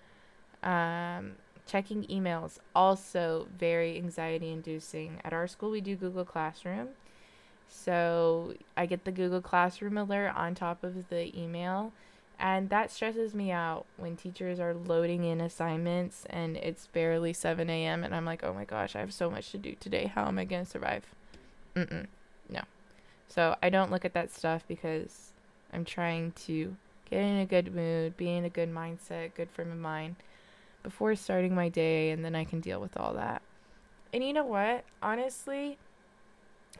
Um, 0.63 1.33
checking 1.67 2.05
emails 2.05 2.59
also 2.75 3.47
very 3.59 3.97
anxiety 3.97 4.51
inducing. 4.51 5.21
At 5.25 5.33
our 5.33 5.47
school 5.47 5.71
we 5.71 5.81
do 5.81 5.97
Google 5.97 6.25
Classroom. 6.25 6.89
So 7.69 8.55
I 8.77 8.87
get 8.87 9.05
the 9.05 9.13
Google 9.13 9.41
Classroom 9.41 9.99
alert 9.99 10.33
on 10.35 10.55
top 10.55 10.83
of 10.83 11.09
the 11.09 11.39
email 11.39 11.93
and 12.41 12.71
that 12.71 12.93
stresses 12.93 13.35
me 13.35 13.51
out 13.51 13.85
when 13.97 14.17
teachers 14.17 14.61
are 14.61 14.75
loading 14.75 15.25
in 15.25 15.41
assignments 15.41 16.25
and 16.31 16.57
it's 16.57 16.87
barely 16.87 17.33
7 17.33 17.69
a.m. 17.69 18.05
and 18.05 18.15
I'm 18.15 18.25
like, 18.25 18.45
oh 18.45 18.55
my 18.55 18.65
gosh, 18.65 18.95
I 18.95 19.01
have 19.01 19.13
so 19.13 19.29
much 19.29 19.51
to 19.51 19.59
do 19.59 19.75
today. 19.81 20.07
How 20.15 20.27
am 20.27 20.39
I 20.39 20.45
going 20.45 20.65
to 20.65 20.71
survive? 20.71 21.05
Mm-mm. 21.75 22.07
No. 22.49 22.61
So 23.27 23.57
I 23.61 23.71
don't 23.71 23.91
look 23.91 24.05
at 24.05 24.15
that 24.15 24.31
stuff 24.31 24.65
because 24.69 25.33
I'm 25.73 25.85
trying 25.85 26.33
to 26.47 26.77
get 27.11 27.23
in 27.23 27.39
a 27.39 27.47
good 27.47 27.75
mood, 27.75 28.17
be 28.17 28.31
in 28.31 28.45
a 28.45 28.51
good 28.51 28.73
mindset, 28.73 29.35
good 29.35 29.51
frame 29.51 29.73
of 29.73 29.79
mind 29.79 30.15
before 30.85 31.17
starting 31.17 31.57
my 31.57 31.69
day, 31.69 32.11
and 32.11 32.25
then 32.25 32.37
I 32.37 32.45
can 32.45 32.61
deal 32.61 32.81
with 32.81 32.97
all 32.97 33.15
that. 33.15 33.43
And 34.13 34.23
you 34.23 34.33
know 34.33 34.45
what? 34.45 34.85
Honestly, 35.03 35.77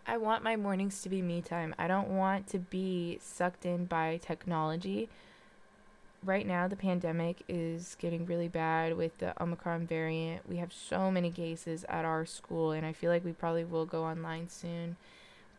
I 0.07 0.17
want 0.17 0.43
my 0.43 0.57
mornings 0.57 1.03
to 1.03 1.09
be 1.09 1.23
me 1.23 1.41
time. 1.41 1.75
I 1.79 1.89
don't 1.89 2.09
want 2.09 2.47
to 2.49 2.59
be 2.59 3.19
sucked 3.23 3.67
in 3.67 3.87
by 3.87 4.19
technology. 4.23 5.09
Right 6.25 6.47
now, 6.47 6.67
the 6.67 6.77
pandemic 6.77 7.43
is 7.49 7.97
getting 8.01 8.27
really 8.27 8.49
bad 8.49 8.97
with 8.97 9.17
the 9.19 9.41
Omicron 9.41 9.87
variant. 9.87 10.49
We 10.49 10.57
have 10.57 10.73
so 10.73 11.11
many 11.11 11.31
cases 11.31 11.85
at 11.89 12.05
our 12.05 12.27
school, 12.27 12.73
and 12.73 12.85
I 12.85 12.93
feel 12.93 13.11
like 13.11 13.25
we 13.25 13.33
probably 13.33 13.65
will 13.65 13.87
go 13.87 14.05
online 14.05 14.49
soon. 14.49 14.97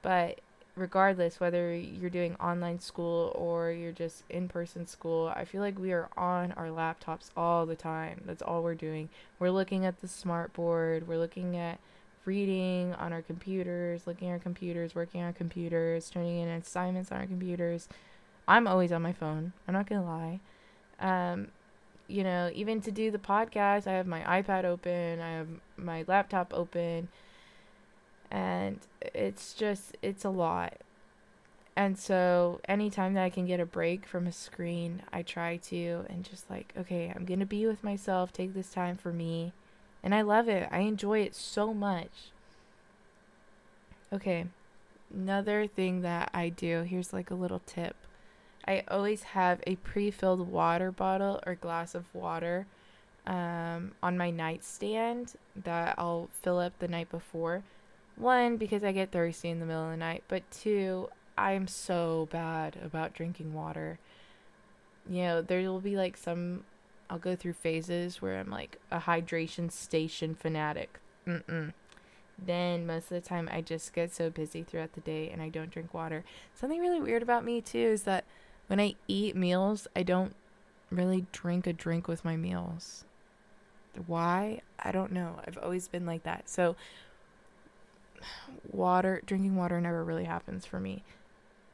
But 0.01 0.39
regardless 0.75 1.39
whether 1.39 1.75
you're 1.75 2.09
doing 2.09 2.35
online 2.35 2.79
school 2.79 3.31
or 3.35 3.71
you're 3.71 3.91
just 3.91 4.23
in 4.29 4.47
person 4.47 4.87
school, 4.87 5.31
I 5.35 5.45
feel 5.45 5.61
like 5.61 5.77
we 5.77 5.91
are 5.91 6.09
on 6.17 6.51
our 6.53 6.67
laptops 6.67 7.29
all 7.37 7.65
the 7.65 7.75
time. 7.75 8.21
That's 8.25 8.41
all 8.41 8.63
we're 8.63 8.75
doing. 8.75 9.09
We're 9.39 9.51
looking 9.51 9.85
at 9.85 10.01
the 10.01 10.07
smart 10.07 10.53
board, 10.53 11.07
we're 11.07 11.17
looking 11.17 11.57
at 11.57 11.79
reading 12.29 12.93
on 12.93 13.11
our 13.11 13.21
computers, 13.21 14.05
looking 14.05 14.29
at 14.29 14.33
our 14.33 14.39
computers, 14.39 14.93
working 14.93 15.21
on 15.21 15.27
our 15.27 15.33
computers, 15.33 16.09
turning 16.09 16.39
in 16.39 16.47
assignments 16.47 17.11
on 17.11 17.19
our 17.19 17.25
computers. 17.25 17.89
I'm 18.47 18.67
always 18.67 18.91
on 18.91 19.01
my 19.01 19.13
phone. 19.13 19.53
I'm 19.67 19.73
not 19.73 19.89
going 19.89 20.01
to 20.01 20.07
lie. 20.07 20.39
Um, 20.99 21.47
you 22.07 22.23
know, 22.23 22.51
even 22.53 22.81
to 22.81 22.91
do 22.91 23.11
the 23.11 23.17
podcast, 23.17 23.87
I 23.87 23.93
have 23.93 24.07
my 24.07 24.21
iPad 24.21 24.63
open, 24.63 25.19
I 25.19 25.31
have 25.31 25.47
my 25.77 26.05
laptop 26.07 26.53
open 26.53 27.09
and 28.31 28.79
it's 29.01 29.53
just 29.53 29.97
it's 30.01 30.23
a 30.23 30.29
lot 30.29 30.77
and 31.75 31.97
so 31.97 32.59
anytime 32.67 33.13
that 33.13 33.23
i 33.23 33.29
can 33.29 33.45
get 33.45 33.59
a 33.59 33.65
break 33.65 34.05
from 34.05 34.27
a 34.27 34.31
screen 34.31 35.01
i 35.11 35.21
try 35.21 35.57
to 35.57 36.05
and 36.09 36.23
just 36.23 36.49
like 36.49 36.73
okay 36.77 37.11
i'm 37.15 37.25
gonna 37.25 37.45
be 37.45 37.65
with 37.65 37.83
myself 37.83 38.31
take 38.31 38.53
this 38.53 38.71
time 38.71 38.95
for 38.95 39.11
me 39.11 39.51
and 40.03 40.15
i 40.15 40.21
love 40.21 40.47
it. 40.47 40.67
I 40.71 40.79
enjoy 40.79 41.19
it 41.19 41.35
so 41.35 41.73
much. 41.73 42.31
Okay. 44.11 44.45
Another 45.13 45.67
thing 45.67 46.01
that 46.01 46.29
i 46.33 46.49
do 46.49 46.83
here's 46.83 47.13
like 47.13 47.31
a 47.31 47.35
little 47.35 47.61
tip. 47.65 47.95
I 48.67 48.83
always 48.87 49.23
have 49.23 49.61
a 49.65 49.75
pre-filled 49.77 50.51
water 50.51 50.91
bottle 50.91 51.39
or 51.45 51.55
glass 51.55 51.95
of 51.95 52.05
water 52.13 52.67
um, 53.25 53.91
on 54.01 54.17
my 54.17 54.29
nightstand 54.31 55.33
that 55.55 55.95
i'll 55.97 56.29
fill 56.31 56.59
up 56.59 56.77
the 56.79 56.87
night 56.87 57.09
before. 57.09 57.63
One, 58.19 58.57
because 58.57 58.83
I 58.83 58.91
get 58.91 59.11
thirsty 59.11 59.49
in 59.49 59.61
the 59.61 59.65
middle 59.65 59.85
of 59.85 59.91
the 59.91 59.97
night, 59.97 60.23
but 60.27 60.43
two, 60.51 61.07
I'm 61.37 61.67
so 61.67 62.27
bad 62.31 62.77
about 62.83 63.13
drinking 63.13 63.53
water. 63.53 63.97
You 65.09 65.21
know, 65.23 65.41
there 65.41 65.61
will 65.61 65.79
be 65.79 65.95
like 65.95 66.17
some, 66.17 66.65
I'll 67.09 67.19
go 67.19 67.35
through 67.35 67.53
phases 67.53 68.21
where 68.21 68.39
I'm 68.39 68.49
like 68.49 68.77
a 68.91 68.99
hydration 68.99 69.71
station 69.71 70.35
fanatic. 70.35 70.99
Mm-mm. 71.25 71.73
Then 72.37 72.85
most 72.85 73.05
of 73.05 73.21
the 73.21 73.21
time 73.21 73.49
I 73.51 73.61
just 73.61 73.93
get 73.93 74.13
so 74.13 74.29
busy 74.29 74.63
throughout 74.63 74.93
the 74.93 75.01
day 75.01 75.29
and 75.29 75.41
I 75.41 75.49
don't 75.49 75.71
drink 75.71 75.93
water. 75.93 76.23
Something 76.53 76.79
really 76.79 77.01
weird 77.01 77.23
about 77.23 77.43
me 77.43 77.61
too 77.61 77.77
is 77.77 78.03
that 78.03 78.25
when 78.67 78.79
I 78.79 78.95
eat 79.07 79.35
meals, 79.35 79.87
I 79.95 80.03
don't 80.03 80.35
really 80.91 81.25
drink 81.31 81.67
a 81.67 81.73
drink 81.73 82.07
with 82.07 82.23
my 82.23 82.37
meals. 82.37 83.03
Why? 84.07 84.61
I 84.79 84.91
don't 84.91 85.11
know. 85.11 85.39
I've 85.45 85.57
always 85.57 85.87
been 85.87 86.05
like 86.05 86.23
that. 86.23 86.47
So 86.47 86.75
water, 88.71 89.21
drinking 89.25 89.55
water 89.55 89.81
never 89.81 90.03
really 90.03 90.25
happens 90.25 90.65
for 90.65 90.79
me. 90.79 91.03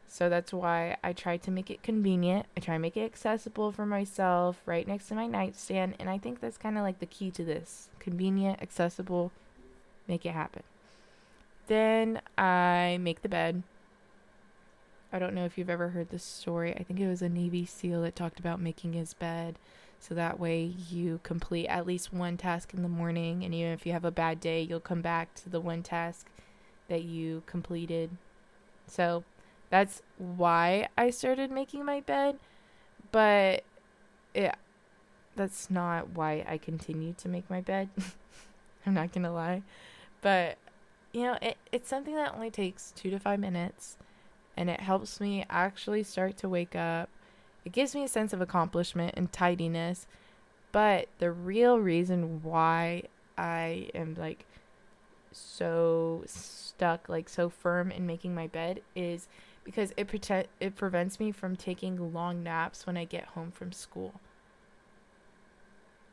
So 0.07 0.29
that's 0.29 0.53
why 0.53 0.97
I 1.03 1.13
try 1.13 1.37
to 1.37 1.51
make 1.51 1.69
it 1.69 1.83
convenient. 1.83 2.45
I 2.55 2.59
try 2.59 2.75
to 2.75 2.79
make 2.79 2.95
it 2.95 3.05
accessible 3.05 3.71
for 3.71 3.85
myself 3.85 4.61
right 4.65 4.87
next 4.87 5.07
to 5.09 5.15
my 5.15 5.27
nightstand. 5.27 5.95
And 5.99 6.09
I 6.09 6.17
think 6.17 6.39
that's 6.39 6.57
kind 6.57 6.77
of 6.77 6.83
like 6.83 6.99
the 6.99 7.05
key 7.05 7.31
to 7.31 7.43
this 7.43 7.89
convenient, 7.99 8.61
accessible, 8.61 9.31
make 10.07 10.25
it 10.25 10.31
happen. 10.31 10.63
Then 11.67 12.21
I 12.37 12.97
make 13.01 13.21
the 13.23 13.29
bed. 13.29 13.63
I 15.11 15.19
don't 15.19 15.33
know 15.33 15.45
if 15.45 15.57
you've 15.57 15.69
ever 15.69 15.89
heard 15.89 16.09
this 16.09 16.23
story. 16.23 16.75
I 16.75 16.83
think 16.83 16.99
it 16.99 17.07
was 17.07 17.21
a 17.21 17.29
Navy 17.29 17.65
SEAL 17.65 18.01
that 18.03 18.15
talked 18.15 18.39
about 18.39 18.61
making 18.61 18.93
his 18.93 19.13
bed. 19.13 19.57
So 19.99 20.13
that 20.13 20.39
way 20.39 20.73
you 20.89 21.19
complete 21.23 21.67
at 21.67 21.87
least 21.87 22.13
one 22.13 22.37
task 22.37 22.73
in 22.73 22.83
the 22.83 22.89
morning. 22.89 23.43
And 23.43 23.53
even 23.53 23.71
if 23.71 23.85
you 23.85 23.93
have 23.93 24.05
a 24.05 24.11
bad 24.11 24.39
day, 24.39 24.61
you'll 24.61 24.79
come 24.79 25.01
back 25.01 25.33
to 25.35 25.49
the 25.49 25.59
one 25.59 25.83
task 25.83 26.27
that 26.89 27.03
you 27.03 27.43
completed. 27.47 28.11
So 28.87 29.23
that's 29.69 30.01
why 30.17 30.87
I 30.97 31.09
started 31.09 31.51
making 31.51 31.85
my 31.85 32.01
bed, 32.01 32.37
but 33.11 33.63
it 34.33 34.55
that's 35.35 35.69
not 35.69 36.09
why 36.11 36.45
I 36.47 36.57
continue 36.57 37.13
to 37.17 37.27
make 37.27 37.49
my 37.49 37.61
bed. 37.61 37.89
I'm 38.85 38.93
not 38.93 39.11
to 39.13 39.31
lie. 39.31 39.63
But 40.21 40.57
you 41.11 41.23
know, 41.23 41.37
it 41.41 41.57
it's 41.71 41.89
something 41.89 42.15
that 42.15 42.33
only 42.33 42.51
takes 42.51 42.91
2 42.91 43.09
to 43.11 43.19
5 43.19 43.39
minutes 43.39 43.97
and 44.57 44.69
it 44.69 44.79
helps 44.79 45.19
me 45.19 45.45
actually 45.49 46.03
start 46.03 46.37
to 46.37 46.49
wake 46.49 46.75
up. 46.75 47.09
It 47.65 47.71
gives 47.71 47.95
me 47.95 48.03
a 48.03 48.07
sense 48.07 48.31
of 48.31 48.41
accomplishment 48.41 49.15
and 49.17 49.31
tidiness. 49.31 50.07
But 50.71 51.07
the 51.19 51.31
real 51.31 51.79
reason 51.79 52.43
why 52.43 53.03
I 53.37 53.89
am 53.93 54.15
like 54.17 54.45
so 55.31 56.23
stuck, 56.25 57.09
like 57.09 57.29
so 57.29 57.49
firm 57.49 57.91
in 57.91 58.05
making 58.05 58.35
my 58.35 58.47
bed 58.47 58.81
is 58.95 59.27
because 59.65 59.91
it 59.97 60.07
prete- 60.07 60.45
it 60.61 60.75
prevents 60.75 61.19
me 61.19 61.31
from 61.31 61.57
taking 61.57 62.13
long 62.13 62.43
naps 62.43 62.87
when 62.87 62.95
I 62.95 63.03
get 63.03 63.25
home 63.25 63.51
from 63.51 63.73
school. 63.73 64.13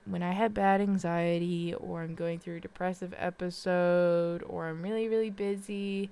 When 0.05 0.23
I 0.23 0.33
have 0.33 0.53
bad 0.53 0.81
anxiety 0.81 1.73
or 1.75 2.03
I'm 2.03 2.17
going 2.17 2.41
through 2.41 2.57
a 2.57 2.61
depressive 2.61 3.15
episode 3.17 4.43
or 4.43 4.67
I'm 4.67 4.83
really 4.83 5.09
really 5.09 5.31
busy, 5.31 6.11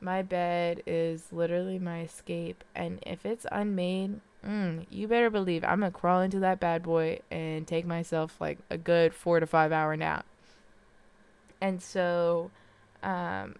my 0.00 0.22
bed 0.22 0.82
is 0.86 1.32
literally 1.32 1.78
my 1.78 2.00
escape 2.00 2.64
and 2.74 2.98
if 3.06 3.24
it's 3.24 3.46
unmade, 3.52 4.20
mm, 4.44 4.86
you 4.90 5.06
better 5.06 5.30
believe 5.30 5.62
I'm 5.62 5.80
going 5.80 5.92
to 5.92 5.98
crawl 5.98 6.22
into 6.22 6.40
that 6.40 6.58
bad 6.58 6.82
boy 6.82 7.20
and 7.30 7.66
take 7.66 7.86
myself 7.86 8.40
like 8.40 8.58
a 8.70 8.78
good 8.78 9.14
4 9.14 9.40
to 9.40 9.46
5 9.46 9.72
hour 9.72 9.96
nap. 9.96 10.26
And 11.60 11.82
so, 11.82 12.50
um, 13.02 13.56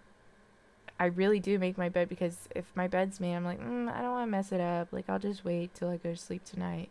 I 0.99 1.05
really 1.05 1.39
do 1.39 1.59
make 1.59 1.77
my 1.77 1.89
bed 1.89 2.09
because 2.09 2.49
if 2.55 2.65
my 2.75 2.87
bed's 2.87 3.19
made, 3.19 3.35
I'm 3.35 3.45
like, 3.45 3.61
mm, 3.61 3.91
I 3.93 4.01
don't 4.01 4.11
want 4.11 4.27
to 4.27 4.31
mess 4.31 4.51
it 4.51 4.61
up. 4.61 4.87
Like, 4.91 5.05
I'll 5.09 5.19
just 5.19 5.45
wait 5.45 5.73
till 5.75 5.89
I 5.89 5.97
go 5.97 6.11
to 6.11 6.17
sleep 6.17 6.43
tonight 6.43 6.89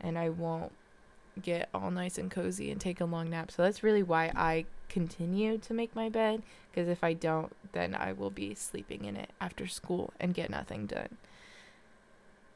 and 0.00 0.18
I 0.18 0.28
won't 0.28 0.72
get 1.40 1.68
all 1.72 1.90
nice 1.90 2.18
and 2.18 2.30
cozy 2.30 2.70
and 2.70 2.80
take 2.80 3.00
a 3.00 3.04
long 3.04 3.30
nap. 3.30 3.50
So 3.50 3.62
that's 3.62 3.82
really 3.82 4.02
why 4.02 4.32
I 4.34 4.66
continue 4.88 5.58
to 5.58 5.72
make 5.74 5.94
my 5.94 6.08
bed 6.08 6.42
because 6.70 6.88
if 6.88 7.02
I 7.02 7.12
don't, 7.12 7.54
then 7.72 7.94
I 7.94 8.12
will 8.12 8.30
be 8.30 8.54
sleeping 8.54 9.04
in 9.04 9.16
it 9.16 9.30
after 9.40 9.66
school 9.66 10.12
and 10.20 10.34
get 10.34 10.50
nothing 10.50 10.86
done. 10.86 11.16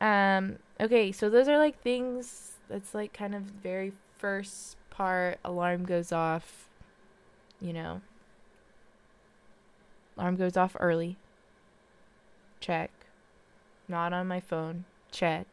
Um 0.01 0.59
okay, 0.81 1.13
so 1.13 1.31
those 1.31 1.49
are 1.49 1.57
like 1.57 1.81
things 1.81 2.53
that's 2.69 2.95
like 2.95 3.13
kind 3.13 3.35
of 3.35 3.43
very 3.43 3.93
first 4.19 4.77
part 4.91 5.39
alarm 5.45 5.85
goes 5.85 6.13
off, 6.13 6.69
you 7.61 7.73
know. 7.73 8.01
Alarm 10.17 10.37
goes 10.37 10.57
off 10.57 10.77
early. 10.81 11.17
Check. 12.61 12.91
Not 13.89 14.13
on 14.13 14.27
my 14.27 14.41
phone. 14.41 14.85
Check 15.11 15.47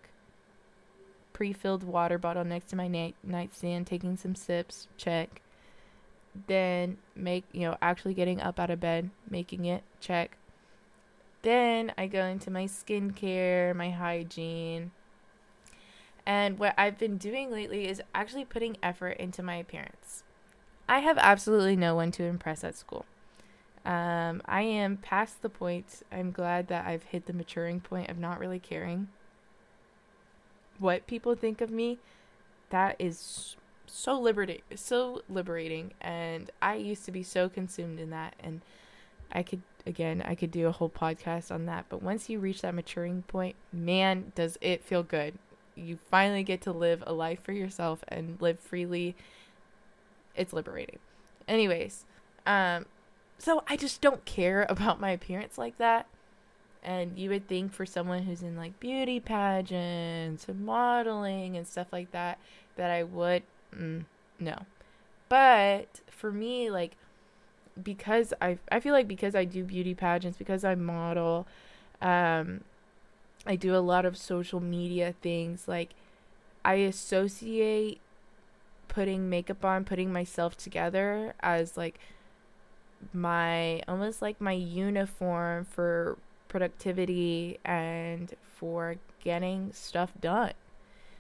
pre-filled 1.42 1.84
water 1.84 2.20
bottle 2.20 2.46
next 2.46 2.70
to 2.70 2.76
my 2.76 2.88
na- 2.88 3.14
nightstand, 3.24 3.88
taking 3.88 4.16
some 4.16 4.36
sips. 4.36 4.88
Check. 4.96 5.42
Then 6.46 6.98
make 7.16 7.46
you 7.52 7.62
know 7.62 7.78
actually 7.82 8.14
getting 8.14 8.40
up 8.40 8.60
out 8.60 8.70
of 8.70 8.80
bed, 8.80 9.10
making 9.28 9.66
it. 9.66 9.82
Check. 10.00 10.38
Then 11.42 11.94
I 11.98 12.06
go 12.06 12.26
into 12.26 12.52
my 12.52 12.66
skincare, 12.66 13.76
my 13.76 13.90
hygiene. 13.90 14.92
And 16.28 16.60
what 16.60 16.76
I've 16.78 17.00
been 17.00 17.18
doing 17.18 17.50
lately 17.50 17.88
is 17.88 18.04
actually 18.14 18.46
putting 18.46 18.78
effort 18.84 19.18
into 19.18 19.42
my 19.42 19.56
appearance. 19.56 20.24
I 20.88 21.00
have 21.00 21.18
absolutely 21.18 21.76
no 21.76 21.96
one 21.96 22.12
to 22.12 22.24
impress 22.24 22.64
at 22.64 22.76
school. 22.76 23.06
Um, 23.86 24.42
I 24.46 24.62
am 24.62 24.98
past 24.98 25.42
the 25.42 25.50
point. 25.50 26.04
I'm 26.12 26.32
glad 26.32 26.68
that 26.68 26.86
I've 26.86 27.04
hit 27.04 27.26
the 27.26 27.34
maturing 27.34 27.80
point 27.80 28.10
of 28.10 28.18
not 28.18 28.40
really 28.40 28.60
caring 28.60 29.08
what 30.82 31.06
people 31.08 31.36
think 31.36 31.62
of 31.62 31.70
me, 31.70 32.00
that 32.72 32.96
is 33.00 33.56
so 33.86 34.20
liberating, 34.20 34.62
so 34.76 35.22
liberating. 35.30 35.94
And 36.02 36.50
I 36.62 36.76
used 36.76 37.06
to 37.06 37.12
be 37.12 37.24
so 37.24 37.48
consumed 37.48 38.00
in 38.00 38.10
that, 38.10 38.36
and 38.44 38.62
I 39.32 39.44
could 39.44 39.62
again, 39.86 40.22
I 40.26 40.36
could 40.36 40.52
do 40.52 40.68
a 40.68 40.72
whole 40.72 40.90
podcast 40.90 41.52
on 41.52 41.66
that. 41.68 41.86
But 41.88 42.04
once 42.04 42.30
you 42.30 42.40
reach 42.40 42.62
that 42.62 42.76
maturing 42.76 43.24
point, 43.24 43.56
man, 43.72 44.32
does 44.36 44.58
it 44.62 44.84
feel 44.84 45.04
good. 45.04 45.36
You 45.76 45.98
finally 46.10 46.44
get 46.44 46.62
to 46.62 46.72
live 46.72 47.04
a 47.08 47.14
life 47.14 47.42
for 47.42 47.54
yourself 47.54 48.04
and 48.08 48.40
live 48.42 48.60
freely. 48.60 49.16
It's 50.36 50.54
liberating. 50.54 51.00
Anyways, 51.48 52.06
um, 52.46 52.86
so 53.42 53.64
I 53.68 53.76
just 53.76 54.02
don't 54.02 54.24
care 54.26 54.66
about 54.70 55.00
my 55.00 55.12
appearance 55.12 55.58
like 55.58 55.78
that. 55.78 56.08
And 56.84 57.18
you 57.18 57.30
would 57.30 57.48
think 57.48 57.74
for 57.74 57.86
someone 57.86 58.24
who's 58.24 58.42
in 58.42 58.56
like 58.58 58.80
beauty 58.80 59.20
pageants 59.20 60.48
and 60.48 60.66
modeling 60.66 61.56
and 61.56 61.68
stuff 61.68 61.88
like 61.92 62.12
that, 62.12 62.40
that 62.76 62.90
I 62.90 63.04
would, 63.04 63.44
mm, 63.76 64.06
no. 64.40 64.66
But 65.30 66.02
for 66.10 66.32
me, 66.32 66.72
like, 66.72 66.98
because 67.82 68.34
I, 68.42 68.58
I 68.72 68.80
feel 68.80 68.94
like 68.94 69.08
because 69.08 69.36
I 69.36 69.46
do 69.46 69.64
beauty 69.64 69.94
pageants, 69.94 70.40
because 70.40 70.64
I 70.64 70.74
model, 70.74 71.48
um, 72.02 72.62
I 73.46 73.56
do 73.56 73.76
a 73.76 73.78
lot 73.78 74.06
of 74.06 74.18
social 74.18 74.60
media 74.60 75.14
things, 75.22 75.68
like, 75.68 75.92
I 76.66 76.76
associate 76.76 78.00
putting 78.88 79.30
makeup 79.30 79.64
on, 79.64 79.86
putting 79.86 80.12
myself 80.12 80.58
together 80.58 81.34
as 81.40 81.78
like 81.78 82.00
my 83.14 83.82
almost 83.88 84.22
like 84.22 84.40
my 84.40 84.54
uniform 84.54 85.66
for 85.66 86.18
productivity 86.48 87.60
and 87.64 88.34
for 88.56 88.96
getting 89.24 89.72
stuff 89.74 90.12
done. 90.20 90.54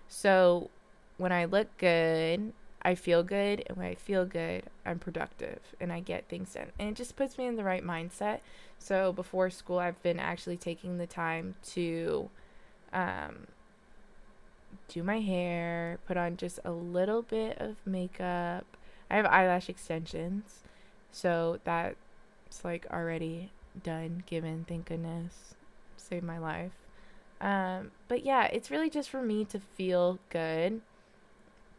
So 0.07 0.69
when 1.17 1.31
I 1.31 1.45
look 1.45 1.75
good, 1.77 2.53
I 2.83 2.95
feel 2.95 3.21
good, 3.23 3.63
and 3.67 3.77
when 3.77 3.85
I 3.85 3.95
feel 3.95 4.25
good, 4.25 4.63
I'm 4.85 4.97
productive 4.97 5.59
and 5.79 5.93
I 5.93 5.99
get 5.99 6.27
things 6.27 6.53
done. 6.53 6.71
And 6.79 6.89
it 6.89 6.95
just 6.95 7.15
puts 7.15 7.37
me 7.37 7.45
in 7.45 7.55
the 7.55 7.63
right 7.63 7.85
mindset. 7.85 8.39
So 8.79 9.13
before 9.13 9.49
school, 9.49 9.77
I've 9.77 10.01
been 10.01 10.19
actually 10.19 10.57
taking 10.57 10.97
the 10.97 11.05
time 11.05 11.55
to 11.73 12.29
um, 12.91 13.47
do 14.87 15.03
my 15.03 15.19
hair, 15.19 15.99
put 16.07 16.17
on 16.17 16.37
just 16.37 16.59
a 16.65 16.71
little 16.71 17.21
bit 17.21 17.57
of 17.59 17.75
makeup. 17.85 18.65
I 19.09 19.15
have 19.15 19.25
eyelash 19.25 19.69
extensions, 19.69 20.63
so 21.11 21.59
that's 21.63 21.95
like 22.63 22.85
already 22.91 23.51
done, 23.83 24.23
given, 24.25 24.65
thank 24.67 24.85
goodness. 24.85 25.55
Saved 25.97 26.23
my 26.23 26.37
life. 26.37 26.71
Um, 27.39 27.91
but 28.07 28.23
yeah, 28.23 28.45
it's 28.45 28.69
really 28.69 28.89
just 28.89 29.09
for 29.09 29.21
me 29.21 29.45
to 29.45 29.59
feel 29.59 30.19
good. 30.29 30.81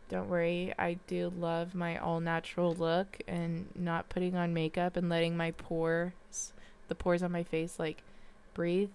Don't 0.09 0.29
worry, 0.29 0.75
I 0.79 0.99
do 1.07 1.33
love 1.39 1.75
my 1.75 1.97
all 1.97 2.21
natural 2.21 2.75
look 2.75 3.23
and 3.27 3.67
not 3.75 4.09
putting 4.09 4.37
on 4.37 4.53
makeup 4.53 4.97
and 4.97 5.09
letting 5.09 5.37
my 5.37 5.53
pores, 5.53 6.53
the 6.89 6.95
pores 6.95 7.23
on 7.23 7.33
my 7.33 7.43
face, 7.43 7.79
like 7.79 8.03
breathe. 8.53 8.91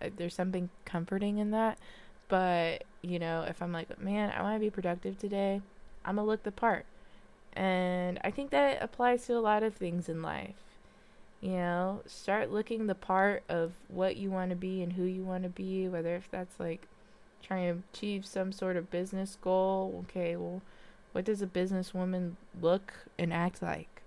Uh, 0.00 0.10
there's 0.16 0.34
something 0.34 0.70
comforting 0.84 1.38
in 1.38 1.50
that. 1.50 1.78
But, 2.28 2.84
you 3.02 3.18
know, 3.18 3.44
if 3.46 3.62
I'm 3.62 3.72
like, 3.72 4.00
man, 4.00 4.32
I 4.36 4.42
want 4.42 4.56
to 4.56 4.60
be 4.60 4.70
productive 4.70 5.18
today, 5.18 5.60
I'm 6.04 6.16
going 6.16 6.26
to 6.26 6.30
look 6.30 6.42
the 6.42 6.52
part. 6.52 6.86
And 7.56 8.20
I 8.22 8.30
think 8.30 8.50
that 8.50 8.82
applies 8.82 9.26
to 9.26 9.36
a 9.36 9.40
lot 9.40 9.62
of 9.62 9.74
things 9.74 10.08
in 10.08 10.22
life. 10.22 10.54
You 11.40 11.52
know, 11.52 12.02
start 12.06 12.52
looking 12.52 12.86
the 12.86 12.94
part 12.94 13.42
of 13.48 13.72
what 13.88 14.16
you 14.16 14.30
want 14.30 14.50
to 14.50 14.56
be 14.56 14.82
and 14.82 14.92
who 14.92 15.04
you 15.04 15.22
want 15.22 15.42
to 15.44 15.48
be, 15.48 15.88
whether 15.88 16.14
if 16.14 16.30
that's 16.30 16.60
like 16.60 16.86
trying 17.42 17.72
to 17.72 17.82
achieve 17.92 18.26
some 18.26 18.52
sort 18.52 18.76
of 18.76 18.90
business 18.90 19.36
goal. 19.40 20.04
Okay, 20.08 20.36
well, 20.36 20.60
what 21.12 21.24
does 21.24 21.40
a 21.40 21.46
businesswoman 21.46 22.32
look 22.60 22.92
and 23.18 23.32
act 23.32 23.62
like? 23.62 24.02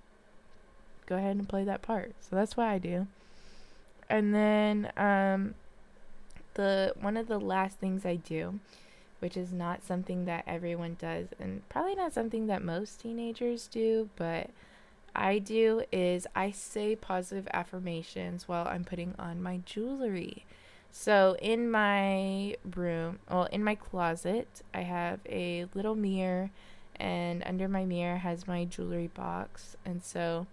Go 1.07 1.15
ahead 1.15 1.37
and 1.37 1.49
play 1.49 1.63
that 1.63 1.81
part. 1.81 2.13
So 2.21 2.35
that's 2.35 2.55
what 2.55 2.67
I 2.67 2.77
do. 2.77 3.07
And 4.09 4.33
then 4.33 4.91
um 4.95 5.55
the 6.55 6.93
one 6.99 7.17
of 7.17 7.27
the 7.27 7.39
last 7.39 7.79
things 7.79 8.05
I 8.05 8.15
do, 8.17 8.59
which 9.19 9.37
is 9.37 9.51
not 9.51 9.83
something 9.83 10.25
that 10.25 10.43
everyone 10.47 10.95
does 10.99 11.27
and 11.39 11.67
probably 11.69 11.95
not 11.95 12.13
something 12.13 12.47
that 12.47 12.63
most 12.63 13.01
teenagers 13.01 13.67
do, 13.67 14.09
but 14.15 14.49
I 15.15 15.39
do 15.39 15.83
is 15.91 16.27
I 16.35 16.51
say 16.51 16.95
positive 16.95 17.47
affirmations 17.53 18.47
while 18.47 18.67
I'm 18.67 18.83
putting 18.83 19.15
on 19.19 19.41
my 19.41 19.61
jewelry. 19.65 20.45
So 20.91 21.35
in 21.41 21.69
my 21.69 22.55
room, 22.75 23.19
well, 23.29 23.45
in 23.51 23.63
my 23.63 23.75
closet, 23.75 24.61
I 24.73 24.81
have 24.81 25.19
a 25.27 25.65
little 25.73 25.95
mirror, 25.95 26.51
and 26.95 27.43
under 27.45 27.67
my 27.67 27.85
mirror 27.85 28.17
has 28.17 28.47
my 28.47 28.65
jewelry 28.65 29.07
box. 29.07 29.77
And 29.85 30.03
so 30.03 30.47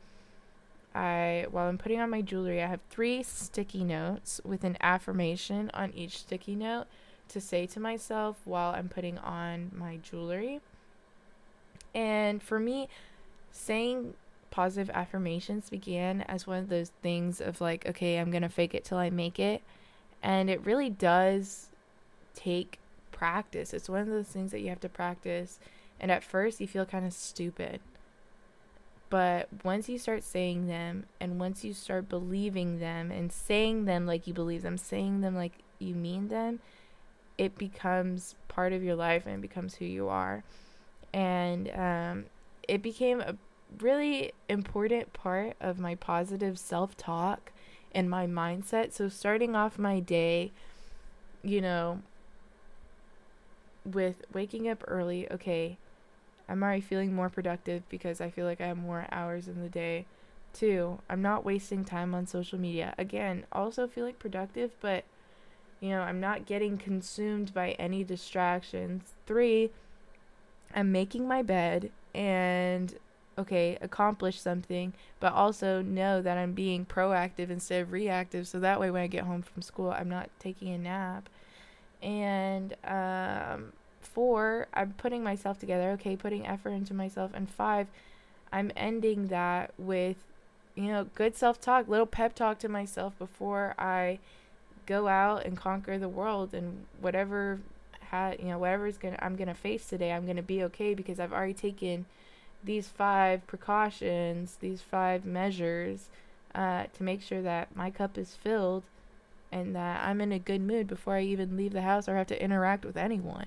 I, 0.95 1.47
while 1.51 1.69
I'm 1.69 1.79
putting 1.79 2.01
on 2.01 2.11
my 2.11 2.23
jewelry, 2.23 2.63
I 2.63 2.67
have 2.67 2.81
three 2.91 3.23
sticky 3.23 3.85
notes 3.85 4.41
with 4.45 4.65
an 4.65 4.77
affirmation 4.81 5.71
on 5.75 5.93
each 5.95 6.19
sticky 6.19 6.55
note 6.55 6.87
to 7.29 7.41
say 7.41 7.67
to 7.67 7.81
myself 7.81 8.37
while 8.45 8.75
I'm 8.75 8.89
putting 8.89 9.19
on 9.19 9.71
my 9.75 9.99
jewelry. 9.99 10.61
And 11.95 12.43
for 12.43 12.59
me, 12.59 12.89
saying 13.51 14.15
positive 14.51 14.95
affirmations 14.95 15.71
began 15.71 16.23
as 16.23 16.47
one 16.47 16.59
of 16.59 16.69
those 16.69 16.91
things 17.03 17.41
of 17.41 17.61
like, 17.61 17.87
okay, 17.87 18.19
I'm 18.19 18.31
going 18.31 18.43
to 18.43 18.49
fake 18.49 18.75
it 18.75 18.85
till 18.85 18.99
I 18.99 19.11
make 19.11 19.39
it. 19.39 19.63
And 20.23 20.49
it 20.49 20.65
really 20.65 20.91
does 20.91 21.69
take 22.35 22.79
practice. 23.13 23.73
It's 23.73 23.89
one 23.89 24.01
of 24.01 24.09
those 24.09 24.29
things 24.29 24.51
that 24.53 24.61
you 24.61 24.69
have 24.69 24.81
to 24.81 24.89
practice. 24.89 25.59
And 25.99 26.11
at 26.11 26.23
first, 26.23 26.61
you 26.61 26.67
feel 26.67 26.85
kind 26.85 27.07
of 27.07 27.13
stupid. 27.13 27.81
But 29.09 29.49
once 29.65 29.89
you 29.89 29.99
start 29.99 30.25
saying 30.25 30.67
them, 30.67 31.05
and 31.21 31.39
once 31.39 31.65
you 31.65 31.73
start 31.73 32.09
believing 32.09 32.81
them, 32.81 33.11
and 33.11 33.33
saying 33.33 33.85
them 33.85 34.05
like 34.05 34.27
you 34.27 34.35
believe 34.35 34.63
them, 34.63 34.77
saying 34.77 35.21
them 35.21 35.35
like 35.35 35.53
you 35.79 35.95
mean 35.95 36.29
them, 36.29 36.61
it 37.39 37.57
becomes 37.59 38.35
part 38.49 38.73
of 38.73 38.83
your 38.83 38.95
life 38.97 39.27
and 39.27 39.43
becomes 39.43 39.77
who 39.77 39.85
you 39.85 40.09
are. 40.09 40.43
And 41.13 41.71
um, 41.75 42.25
it 42.69 42.83
became 42.83 43.21
a 43.21 43.37
really 43.79 44.33
important 44.49 45.13
part 45.13 45.57
of 45.61 45.79
my 45.79 45.95
positive 45.95 46.59
self 46.59 46.97
talk 46.97 47.53
and 47.93 48.09
my 48.11 48.27
mindset. 48.27 48.93
So, 48.93 49.09
starting 49.09 49.55
off 49.55 49.79
my 49.79 50.01
day, 50.01 50.53
you 51.43 51.61
know, 51.61 52.03
with 53.85 54.17
waking 54.33 54.69
up 54.69 54.83
early, 54.87 55.31
okay, 55.31 55.79
I'm 56.49 56.63
already 56.63 56.81
feeling 56.81 57.15
more 57.15 57.29
productive 57.29 57.89
because 57.89 58.21
I 58.21 58.31
feel 58.31 58.47
like 58.47 58.61
I 58.61 58.67
have 58.67 58.79
more 58.79 59.07
hours 59.11 59.49
in 59.49 59.63
the 59.63 59.69
day. 59.69 60.07
Two, 60.53 60.99
I'm 61.11 61.23
not 61.23 61.45
wasting 61.45 61.85
time 61.85 62.15
on 62.15 62.27
social 62.27 62.59
media. 62.59 62.95
Again, 62.97 63.45
also 63.53 63.87
feel 63.87 64.05
like 64.05 64.19
productive, 64.19 64.71
but 64.81 65.05
you 65.81 65.91
know, 65.91 66.01
I'm 66.01 66.21
not 66.21 66.47
getting 66.47 66.79
consumed 66.79 67.53
by 67.53 67.73
any 67.73 68.05
distractions. 68.05 69.13
Three, 69.27 69.71
I'm 70.75 70.93
making 70.93 71.29
my 71.29 71.43
bed 71.43 71.91
and 72.15 72.95
okay, 73.39 73.77
accomplish 73.81 74.41
something, 74.41 74.93
but 75.21 75.33
also 75.33 75.83
know 75.83 76.23
that 76.23 76.39
I'm 76.39 76.53
being 76.53 76.87
proactive 76.87 77.51
instead 77.51 77.83
of 77.83 77.93
reactive. 77.93 78.49
So 78.49 78.59
that 78.61 78.81
way, 78.81 78.91
when 78.91 79.03
I 79.03 79.07
get 79.07 79.25
home 79.25 79.43
from 79.43 79.63
school, 79.63 79.91
I'm 79.91 80.09
not 80.09 80.31
taking 80.39 80.73
a 80.73 80.79
nap. 80.79 81.29
And 82.03 82.75
um, 82.85 83.73
four, 84.01 84.69
I'm 84.73 84.93
putting 84.93 85.23
myself 85.23 85.59
together, 85.59 85.91
okay, 85.93 86.17
putting 86.17 86.47
effort 86.47 86.71
into 86.71 86.95
myself. 86.95 87.33
And 87.35 87.51
five, 87.51 87.89
I'm 88.53 88.73
ending 88.77 89.27
that 89.29 89.73
with, 89.77 90.17
you 90.75 90.89
know, 90.89 91.07
good 91.15 91.37
self 91.37 91.61
talk, 91.61 91.89
little 91.89 92.07
pep 92.07 92.35
talk 92.35 92.59
to 92.61 92.69
myself 92.69 93.19
before 93.19 93.75
I 93.79 94.19
go 94.87 95.09
out 95.09 95.45
and 95.45 95.57
conquer 95.57 95.99
the 95.99 96.09
world 96.09 96.55
and 96.55 96.87
whatever 97.01 97.61
had 98.01 98.39
you 98.39 98.47
know 98.47 98.59
whatever's 98.59 98.97
gonna 98.99 99.19
I'm 99.21 99.37
gonna 99.37 99.55
face 99.55 99.87
today 99.87 100.13
I'm 100.13 100.27
gonna 100.27 100.43
be 100.43 100.63
okay 100.65 100.95
because 100.95 101.19
I've 101.19 101.33
already 101.33 101.55
taken 101.55 102.07
these 102.67 102.89
five 102.89 103.47
precautions, 103.47 104.57
these 104.61 104.83
five 104.83 105.25
measures, 105.25 106.09
uh, 106.55 106.85
to 106.95 107.03
make 107.03 107.23
sure 107.23 107.43
that 107.43 107.75
my 107.75 107.91
cup 107.91 108.19
is 108.19 108.35
filled 108.35 108.83
and 109.53 109.75
that 109.75 110.03
I'm 110.05 110.21
in 110.21 110.33
a 110.33 110.39
good 110.39 110.61
mood 110.61 110.87
before 110.87 111.15
I 111.15 111.23
even 111.23 111.57
leave 111.57 111.73
the 111.73 111.83
house 111.83 112.09
or 112.09 112.17
have 112.17 112.27
to 112.29 112.43
interact 112.43 112.85
with 112.85 112.97
anyone. 112.97 113.47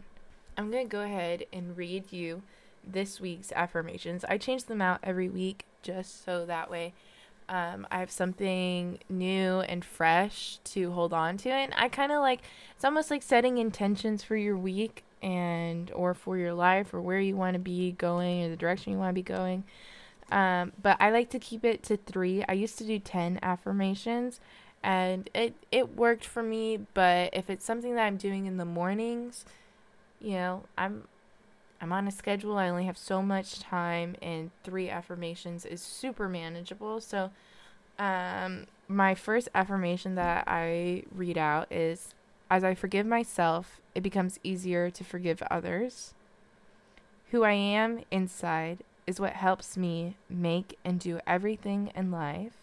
I'm 0.58 0.72
going 0.72 0.88
to 0.88 0.92
go 0.92 1.02
ahead 1.02 1.46
and 1.52 1.78
read 1.78 2.12
you 2.12 2.42
this 2.86 3.20
week's 3.20 3.52
affirmations. 3.52 4.26
I 4.26 4.38
change 4.38 4.66
them 4.66 4.82
out 4.82 5.00
every 5.04 5.30
week 5.30 5.66
just 5.82 6.24
so 6.24 6.46
that 6.46 6.70
way 6.72 6.94
um, 7.50 7.88
I 7.92 8.00
have 8.00 8.12
something 8.12 9.00
new 9.10 9.60
and 9.62 9.84
fresh 9.84 10.60
to 10.66 10.92
hold 10.92 11.14
on 11.14 11.38
to. 11.38 11.50
And 11.50 11.74
I 11.76 11.90
kind 11.90 12.12
of 12.12 12.22
like 12.22 12.42
it's 12.76 12.86
almost 12.86 13.10
like 13.10 13.24
setting 13.24 13.58
intentions 13.58 14.24
for 14.24 14.36
your 14.36 14.56
week 14.56 15.04
and 15.22 15.92
or 15.92 16.14
for 16.14 16.38
your 16.38 16.54
life 16.54 16.94
or 16.94 17.02
where 17.02 17.20
you 17.20 17.36
want 17.36 17.56
to 17.56 17.60
be 17.60 17.92
going 17.94 18.44
or 18.44 18.50
the 18.50 18.56
direction 18.56 18.94
you 18.94 19.00
want 19.00 19.10
to 19.10 19.14
be 19.14 19.24
going. 19.24 19.64
Um, 20.32 20.74
but 20.82 20.96
I 21.00 21.10
like 21.10 21.32
to 21.32 21.40
keep 21.40 21.66
it 21.66 21.82
to 21.84 21.98
three. 21.98 22.46
I 22.48 22.54
used 22.54 22.78
to 22.78 22.84
do 22.84 23.00
10 23.00 23.40
affirmations 23.42 24.40
and 24.84 25.28
it, 25.34 25.56
it 25.72 25.96
worked 25.96 26.26
for 26.26 26.44
me. 26.44 26.86
But 26.94 27.32
if 27.34 27.50
it's 27.50 27.66
something 27.66 27.96
that 27.96 28.06
I'm 28.06 28.18
doing 28.18 28.46
in 28.46 28.58
the 28.58 28.66
mornings, 28.66 29.44
you 30.22 30.34
know, 30.34 30.64
I'm, 30.78 31.08
I'm 31.82 31.92
on 31.92 32.08
a 32.08 32.12
schedule. 32.12 32.58
I 32.58 32.70
only 32.70 32.86
have 32.86 32.98
so 32.98 33.22
much 33.22 33.60
time 33.60 34.16
and 34.22 34.52
three 34.64 34.90
affirmations 34.90 35.66
is 35.66 35.82
super 35.82 36.28
manageable. 36.28 37.00
So, 37.00 37.32
um, 37.98 38.68
my 38.88 39.16
first 39.16 39.50
affirmation 39.54 40.16
that 40.16 40.46
I 40.48 41.04
read 41.14 41.38
out 41.38 41.72
is 41.72 42.14
as 42.50 42.64
I 42.64 42.74
forgive 42.74 43.06
myself, 43.06 43.80
it 43.94 44.02
becomes 44.02 44.40
easier 44.44 44.90
to 44.90 45.04
forgive 45.04 45.42
others. 45.52 46.14
Who 47.32 47.44
I 47.44 47.54
am 47.54 48.04
inside 48.10 48.80
is 49.06 49.20
what 49.20 49.34
helps 49.34 49.78
me 49.78 50.16
make 50.30 50.78
and 50.84 51.00
do 51.00 51.20
everything 51.28 51.92
in 51.96 52.12
life. 52.12 52.54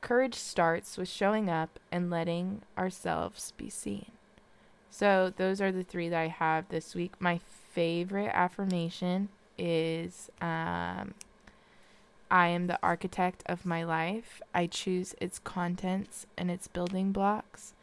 Courage 0.00 0.34
starts 0.34 0.96
with 0.96 1.08
showing 1.08 1.48
up 1.48 1.78
and 1.92 2.10
letting 2.10 2.62
ourselves 2.76 3.52
be 3.56 3.68
seen. 3.70 4.10
So, 4.90 5.32
those 5.36 5.60
are 5.60 5.70
the 5.70 5.84
three 5.84 6.08
that 6.08 6.20
I 6.20 6.28
have 6.28 6.68
this 6.68 6.94
week. 6.94 7.12
My 7.20 7.38
favorite 7.72 8.30
affirmation 8.32 9.28
is 9.56 10.30
um, 10.40 11.14
I 12.30 12.48
am 12.48 12.66
the 12.66 12.78
architect 12.82 13.42
of 13.46 13.64
my 13.64 13.84
life. 13.84 14.40
I 14.54 14.66
choose 14.66 15.14
its 15.20 15.38
contents 15.38 16.26
and 16.36 16.50
its 16.50 16.68
building 16.68 17.12
blocks, 17.12 17.74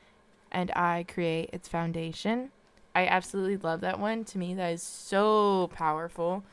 and 0.52 0.72
I 0.72 1.06
create 1.08 1.50
its 1.54 1.68
foundation. 1.68 2.52
I 2.94 3.08
absolutely 3.08 3.58
love 3.58 3.82
that 3.82 4.00
one. 4.00 4.24
To 4.26 4.38
me, 4.38 4.54
that 4.56 4.70
is 4.70 4.84
so 4.84 5.70
powerful. 5.74 6.44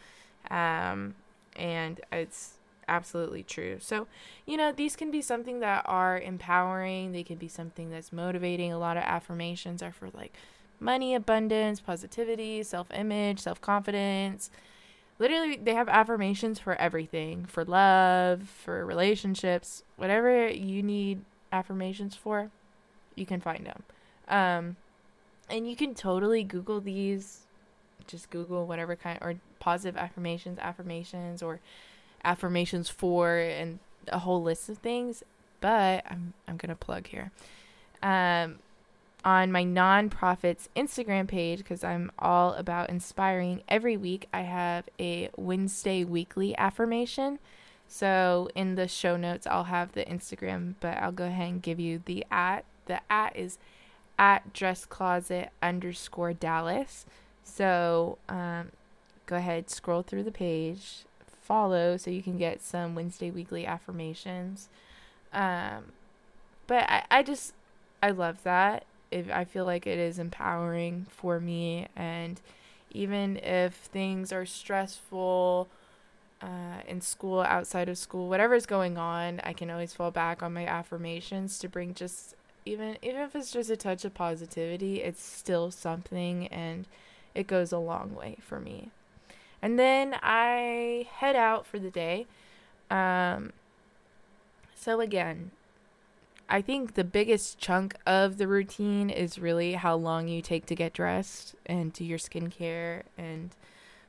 Um, 0.50 1.14
and 1.56 2.00
it's 2.10 2.54
absolutely 2.92 3.42
true. 3.42 3.78
So, 3.81 4.07
you 4.46 4.57
know, 4.57 4.72
these 4.72 4.96
can 4.96 5.11
be 5.11 5.22
something 5.22 5.61
that 5.61 5.85
are 5.87 6.18
empowering, 6.20 7.12
they 7.12 7.22
can 7.22 7.37
be 7.37 7.48
something 7.48 7.90
that's 7.90 8.12
motivating. 8.12 8.72
A 8.72 8.78
lot 8.78 8.96
of 8.96 9.02
affirmations 9.05 9.83
are 9.83 9.92
for 9.92 10.09
like 10.14 10.33
money, 10.81 11.14
abundance, 11.14 11.81
positivity, 11.81 12.62
self 12.62 12.88
image, 12.92 13.40
self 13.40 13.61
confidence 13.61 14.50
literally 15.18 15.57
they 15.57 15.74
have 15.74 15.88
affirmations 15.88 16.59
for 16.59 16.74
everything 16.76 17.44
for 17.44 17.64
love 17.64 18.48
for 18.48 18.85
relationships. 18.85 19.85
Whatever 19.96 20.48
you 20.48 20.83
need 20.83 21.20
affirmations 21.52 22.16
for 22.16 22.50
you 23.14 23.26
can 23.26 23.40
find 23.40 23.66
them 23.66 23.83
um, 24.28 24.76
and 25.48 25.68
you 25.68 25.76
can 25.76 25.94
totally 25.94 26.42
google 26.42 26.81
these. 26.81 27.40
Just 28.07 28.31
google 28.31 28.66
whatever 28.66 28.96
kind 28.96 29.18
or 29.22 29.35
positive 29.61 29.96
affirmations 29.96 30.59
affirmations 30.59 31.40
or 31.40 31.61
affirmations 32.24 32.88
for 32.88 33.37
and 33.37 33.78
a 34.08 34.20
whole 34.20 34.42
list 34.42 34.68
of 34.68 34.78
things 34.78 35.22
but 35.61 36.04
i'm, 36.11 36.35
I'm 36.48 36.56
gonna 36.56 36.74
plug 36.74 37.06
here 37.06 37.30
um, 38.02 38.58
on 39.24 39.52
my 39.52 39.64
nonprofit's 39.64 40.68
Instagram 40.76 41.28
page 41.28 41.58
because 41.58 41.85
I'm 41.85 42.11
all 42.18 42.54
about 42.54 42.90
inspiring. 42.90 43.62
Every 43.68 43.96
week 43.96 44.28
I 44.32 44.42
have 44.42 44.88
a 44.98 45.30
Wednesday 45.37 46.04
weekly 46.04 46.56
affirmation. 46.56 47.38
So 47.87 48.48
in 48.54 48.74
the 48.74 48.88
show 48.88 49.16
notes 49.16 49.46
I'll 49.46 49.64
have 49.64 49.92
the 49.92 50.04
Instagram, 50.04 50.74
but 50.80 50.98
I'll 50.98 51.12
go 51.12 51.26
ahead 51.26 51.48
and 51.48 51.62
give 51.62 51.78
you 51.78 52.02
the 52.04 52.24
at. 52.30 52.64
The 52.87 53.00
at 53.11 53.37
is 53.37 53.58
at 54.18 54.52
dress 54.52 54.85
closet 54.85 55.50
underscore 55.62 56.32
Dallas. 56.32 57.06
So 57.44 58.18
um, 58.28 58.72
go 59.26 59.37
ahead, 59.37 59.70
scroll 59.70 60.02
through 60.02 60.24
the 60.24 60.32
page, 60.32 61.04
follow 61.42 61.96
so 61.96 62.11
you 62.11 62.22
can 62.22 62.38
get 62.38 62.62
some 62.62 62.94
Wednesday 62.94 63.31
weekly 63.31 63.66
affirmations. 63.66 64.68
Um, 65.33 65.92
but 66.66 66.88
I, 66.88 67.05
I 67.11 67.22
just 67.22 67.55
I 68.02 68.11
love 68.11 68.42
that 68.44 68.85
if 69.11 69.31
I 69.31 69.44
feel 69.44 69.64
like 69.64 69.87
it 69.87 69.98
is 69.98 70.18
empowering 70.18 71.07
for 71.11 71.38
me 71.38 71.87
and 71.94 72.40
even 72.90 73.37
if 73.38 73.74
things 73.74 74.33
are 74.33 74.46
stressful 74.46 75.68
uh, 76.42 76.81
in 76.88 77.00
school, 77.00 77.40
outside 77.40 77.88
of 77.88 77.96
school, 77.96 78.28
whatever's 78.28 78.66
going 78.66 78.98
on, 78.98 79.40
I 79.44 79.52
can 79.52 79.70
always 79.70 79.94
fall 79.94 80.11
back 80.11 80.42
on 80.42 80.52
my 80.52 80.66
affirmations 80.66 81.59
to 81.61 81.68
bring 81.68 81.94
just 81.94 82.35
even 82.64 82.96
even 83.02 83.20
if 83.20 83.35
it's 83.35 83.50
just 83.50 83.70
a 83.70 83.76
touch 83.76 84.05
of 84.05 84.14
positivity, 84.14 85.02
it's 85.02 85.22
still 85.22 85.70
something 85.70 86.46
and 86.48 86.87
it 87.35 87.46
goes 87.46 87.72
a 87.72 87.78
long 87.78 88.14
way 88.14 88.37
for 88.40 88.61
me. 88.61 88.90
And 89.62 89.79
then 89.79 90.16
I 90.20 91.07
head 91.14 91.37
out 91.37 91.64
for 91.66 91.79
the 91.79 91.90
day. 91.90 92.27
Um, 92.90 93.53
so 94.75 95.01
again, 95.01 95.53
I 96.48 96.61
think 96.61 96.94
the 96.94 97.05
biggest 97.05 97.59
chunk 97.59 97.94
of 98.05 98.37
the 98.37 98.48
routine 98.48 99.09
is 99.09 99.38
really 99.38 99.75
how 99.75 99.94
long 99.94 100.29
you 100.29 100.42
take 100.42 100.66
to 100.66 100.75
get 100.75 100.92
dressed 100.92 101.55
and 101.64 101.92
do 101.92 102.05
your 102.05 102.18
skincare 102.18 103.05
and 103.16 103.55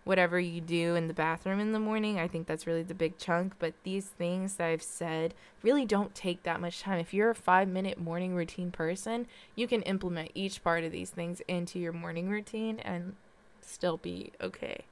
whatever 0.04 0.39
you 0.39 0.60
do 0.60 0.96
in 0.96 1.08
the 1.08 1.13
bathroom 1.13 1.60
in 1.60 1.72
the 1.72 1.80
morning. 1.80 2.20
I 2.20 2.28
think 2.28 2.48
that's 2.48 2.68
really 2.68 2.84
the 2.84 2.94
big 2.94 3.18
chunk. 3.18 3.54
But 3.60 3.74
these 3.84 4.08
things 4.08 4.56
that 4.56 4.68
I've 4.68 4.84
said 4.84 5.34
really 5.62 5.86
don't 5.86 6.13
take 6.13 6.44
that 6.44 6.60
much 6.60 6.82
time. 6.82 7.00
If 7.00 7.13
you're 7.13 7.30
a 7.30 7.36
five 7.36 7.68
minute 7.68 7.98
morning 7.98 8.36
routine 8.36 8.72
person, 8.72 9.28
you 9.56 9.68
can 9.68 9.82
implement 9.84 10.32
each 10.34 10.63
part 10.63 10.84
of 10.84 10.92
these 10.92 11.12
things 11.12 11.42
into 11.48 11.80
your 11.80 11.94
morning 11.94 12.30
routine 12.30 12.80
and 12.80 13.16
still 13.62 13.98
be 13.98 14.32
okay. 14.42 14.84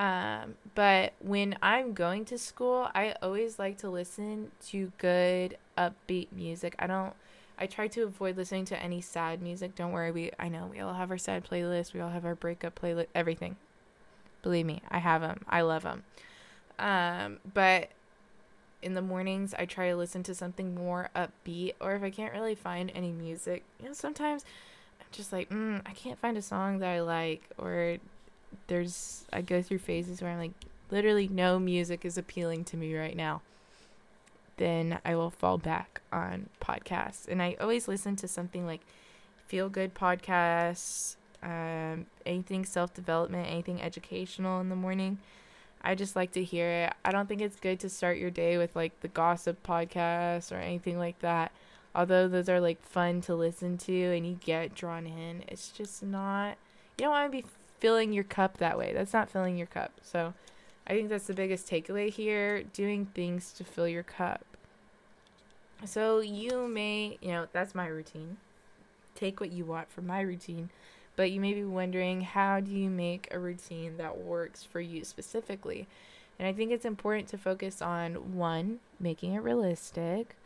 Um, 0.00 0.54
but 0.74 1.12
when 1.20 1.58
I'm 1.60 1.92
going 1.92 2.24
to 2.26 2.38
school, 2.38 2.88
I 2.94 3.14
always 3.20 3.58
like 3.58 3.76
to 3.78 3.90
listen 3.90 4.50
to 4.68 4.92
good 4.96 5.58
upbeat 5.76 6.28
music. 6.32 6.74
I 6.78 6.86
don't 6.86 7.12
I 7.58 7.66
try 7.66 7.86
to 7.88 8.04
avoid 8.04 8.38
listening 8.38 8.64
to 8.66 8.82
any 8.82 9.02
sad 9.02 9.42
music. 9.42 9.74
Don't 9.74 9.92
worry, 9.92 10.10
we 10.10 10.30
I 10.38 10.48
know 10.48 10.70
we 10.72 10.80
all 10.80 10.94
have 10.94 11.10
our 11.10 11.18
sad 11.18 11.44
playlist. 11.44 11.92
We 11.92 12.00
all 12.00 12.08
have 12.08 12.24
our 12.24 12.34
breakup 12.34 12.80
playlist, 12.80 13.08
everything. 13.14 13.56
Believe 14.42 14.64
me, 14.64 14.80
I 14.90 15.00
have 15.00 15.20
them. 15.20 15.44
I 15.46 15.60
love 15.60 15.82
them. 15.82 16.04
Um, 16.78 17.38
but 17.52 17.90
in 18.80 18.94
the 18.94 19.02
mornings, 19.02 19.52
I 19.52 19.66
try 19.66 19.90
to 19.90 19.96
listen 19.96 20.22
to 20.22 20.34
something 20.34 20.74
more 20.74 21.10
upbeat. 21.14 21.74
Or 21.78 21.92
if 21.92 22.02
I 22.02 22.08
can't 22.08 22.32
really 22.32 22.54
find 22.54 22.90
any 22.94 23.12
music, 23.12 23.64
you 23.78 23.88
know, 23.88 23.92
sometimes 23.92 24.46
I'm 24.98 25.08
just 25.12 25.30
like, 25.30 25.50
mm, 25.50 25.82
I 25.84 25.90
can't 25.90 26.18
find 26.18 26.38
a 26.38 26.42
song 26.42 26.78
that 26.78 26.88
I 26.88 27.02
like, 27.02 27.42
or 27.58 27.98
there's 28.66 29.24
I 29.32 29.42
go 29.42 29.62
through 29.62 29.78
phases 29.78 30.22
where 30.22 30.30
I'm 30.30 30.38
like 30.38 30.52
literally 30.90 31.28
no 31.28 31.58
music 31.58 32.04
is 32.04 32.18
appealing 32.18 32.64
to 32.64 32.76
me 32.76 32.94
right 32.96 33.16
now. 33.16 33.42
Then 34.56 34.98
I 35.04 35.14
will 35.14 35.30
fall 35.30 35.58
back 35.58 36.00
on 36.12 36.48
podcasts. 36.60 37.26
And 37.28 37.42
I 37.42 37.56
always 37.60 37.88
listen 37.88 38.16
to 38.16 38.28
something 38.28 38.66
like 38.66 38.82
feel 39.46 39.68
good 39.68 39.94
podcasts, 39.94 41.16
um, 41.42 42.06
anything 42.26 42.64
self 42.64 42.92
development, 42.94 43.48
anything 43.48 43.80
educational 43.80 44.60
in 44.60 44.68
the 44.68 44.76
morning. 44.76 45.18
I 45.82 45.94
just 45.94 46.14
like 46.14 46.32
to 46.32 46.44
hear 46.44 46.68
it. 46.68 46.92
I 47.04 47.10
don't 47.10 47.26
think 47.26 47.40
it's 47.40 47.58
good 47.58 47.80
to 47.80 47.88
start 47.88 48.18
your 48.18 48.30
day 48.30 48.58
with 48.58 48.76
like 48.76 49.00
the 49.00 49.08
gossip 49.08 49.66
podcast 49.66 50.52
or 50.52 50.56
anything 50.56 50.98
like 50.98 51.18
that. 51.20 51.52
Although 51.94 52.28
those 52.28 52.48
are 52.48 52.60
like 52.60 52.82
fun 52.82 53.20
to 53.22 53.34
listen 53.34 53.78
to 53.78 53.92
and 53.92 54.26
you 54.26 54.38
get 54.44 54.74
drawn 54.74 55.06
in, 55.06 55.42
it's 55.48 55.70
just 55.70 56.02
not. 56.02 56.58
You 56.98 57.06
don't 57.06 57.10
want 57.10 57.32
to 57.32 57.42
be 57.42 57.44
filling 57.80 58.12
your 58.12 58.24
cup 58.24 58.58
that 58.58 58.78
way. 58.78 58.92
That's 58.92 59.12
not 59.12 59.30
filling 59.30 59.56
your 59.56 59.66
cup. 59.66 59.92
So 60.02 60.34
I 60.86 60.92
think 60.92 61.08
that's 61.08 61.26
the 61.26 61.34
biggest 61.34 61.68
takeaway 61.68 62.10
here 62.10 62.62
doing 62.62 63.06
things 63.06 63.52
to 63.54 63.64
fill 63.64 63.88
your 63.88 64.02
cup. 64.02 64.44
So 65.84 66.20
you 66.20 66.68
may, 66.68 67.18
you 67.20 67.28
know, 67.28 67.46
that's 67.52 67.74
my 67.74 67.86
routine. 67.86 68.36
Take 69.14 69.40
what 69.40 69.50
you 69.50 69.64
want 69.64 69.90
from 69.90 70.06
my 70.06 70.20
routine, 70.20 70.70
but 71.16 71.30
you 71.30 71.40
may 71.40 71.54
be 71.54 71.64
wondering 71.64 72.20
how 72.20 72.60
do 72.60 72.70
you 72.70 72.90
make 72.90 73.28
a 73.30 73.38
routine 73.38 73.96
that 73.96 74.18
works 74.18 74.62
for 74.62 74.80
you 74.80 75.04
specifically? 75.04 75.88
And 76.38 76.46
I 76.46 76.52
think 76.52 76.70
it's 76.70 76.84
important 76.84 77.28
to 77.28 77.38
focus 77.38 77.82
on 77.82 78.36
one, 78.36 78.80
making 78.98 79.34
it 79.34 79.40
realistic, 79.40 80.36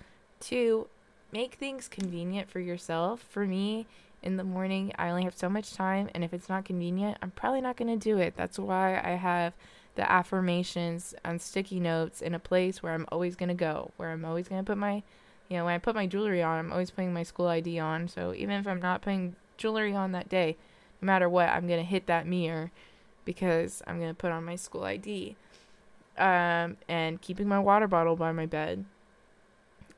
two, 0.40 0.88
make 1.32 1.54
things 1.54 1.88
convenient 1.88 2.48
for 2.48 2.60
yourself. 2.60 3.24
For 3.28 3.46
me, 3.46 3.86
in 4.24 4.38
the 4.38 4.44
morning, 4.44 4.90
I 4.96 5.10
only 5.10 5.24
have 5.24 5.36
so 5.36 5.50
much 5.50 5.74
time, 5.74 6.08
and 6.14 6.24
if 6.24 6.32
it's 6.32 6.48
not 6.48 6.64
convenient, 6.64 7.18
I'm 7.20 7.30
probably 7.30 7.60
not 7.60 7.76
going 7.76 7.96
to 7.98 8.02
do 8.02 8.18
it. 8.18 8.34
That's 8.36 8.58
why 8.58 9.00
I 9.04 9.10
have 9.10 9.52
the 9.96 10.10
affirmations 10.10 11.14
on 11.24 11.38
sticky 11.38 11.78
notes 11.78 12.22
in 12.22 12.34
a 12.34 12.38
place 12.38 12.82
where 12.82 12.94
I'm 12.94 13.06
always 13.12 13.36
going 13.36 13.50
to 13.50 13.54
go, 13.54 13.92
where 13.96 14.10
I'm 14.10 14.24
always 14.24 14.48
going 14.48 14.64
to 14.64 14.66
put 14.66 14.78
my, 14.78 15.02
you 15.48 15.58
know, 15.58 15.66
when 15.66 15.74
I 15.74 15.78
put 15.78 15.94
my 15.94 16.06
jewelry 16.06 16.42
on, 16.42 16.58
I'm 16.58 16.72
always 16.72 16.90
putting 16.90 17.12
my 17.12 17.22
school 17.22 17.46
ID 17.48 17.78
on. 17.78 18.08
So 18.08 18.34
even 18.34 18.58
if 18.58 18.66
I'm 18.66 18.80
not 18.80 19.02
putting 19.02 19.36
jewelry 19.58 19.94
on 19.94 20.12
that 20.12 20.30
day, 20.30 20.56
no 21.02 21.06
matter 21.06 21.28
what, 21.28 21.50
I'm 21.50 21.68
going 21.68 21.80
to 21.80 21.86
hit 21.86 22.06
that 22.06 22.26
mirror 22.26 22.72
because 23.26 23.82
I'm 23.86 23.98
going 23.98 24.10
to 24.10 24.14
put 24.14 24.32
on 24.32 24.44
my 24.44 24.56
school 24.56 24.84
ID. 24.84 25.36
Um, 26.16 26.76
and 26.88 27.20
keeping 27.20 27.48
my 27.48 27.58
water 27.58 27.88
bottle 27.88 28.16
by 28.16 28.32
my 28.32 28.46
bed. 28.46 28.84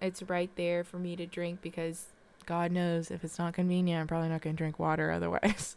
It's 0.00 0.22
right 0.22 0.50
there 0.56 0.82
for 0.82 0.98
me 0.98 1.14
to 1.14 1.26
drink 1.26 1.60
because 1.62 2.06
God 2.46 2.72
knows 2.72 3.10
if 3.10 3.24
it's 3.24 3.38
not 3.38 3.54
convenient, 3.54 4.00
I'm 4.00 4.06
probably 4.06 4.28
not 4.28 4.40
going 4.40 4.56
to 4.56 4.58
drink 4.58 4.78
water 4.78 5.10
otherwise. 5.12 5.76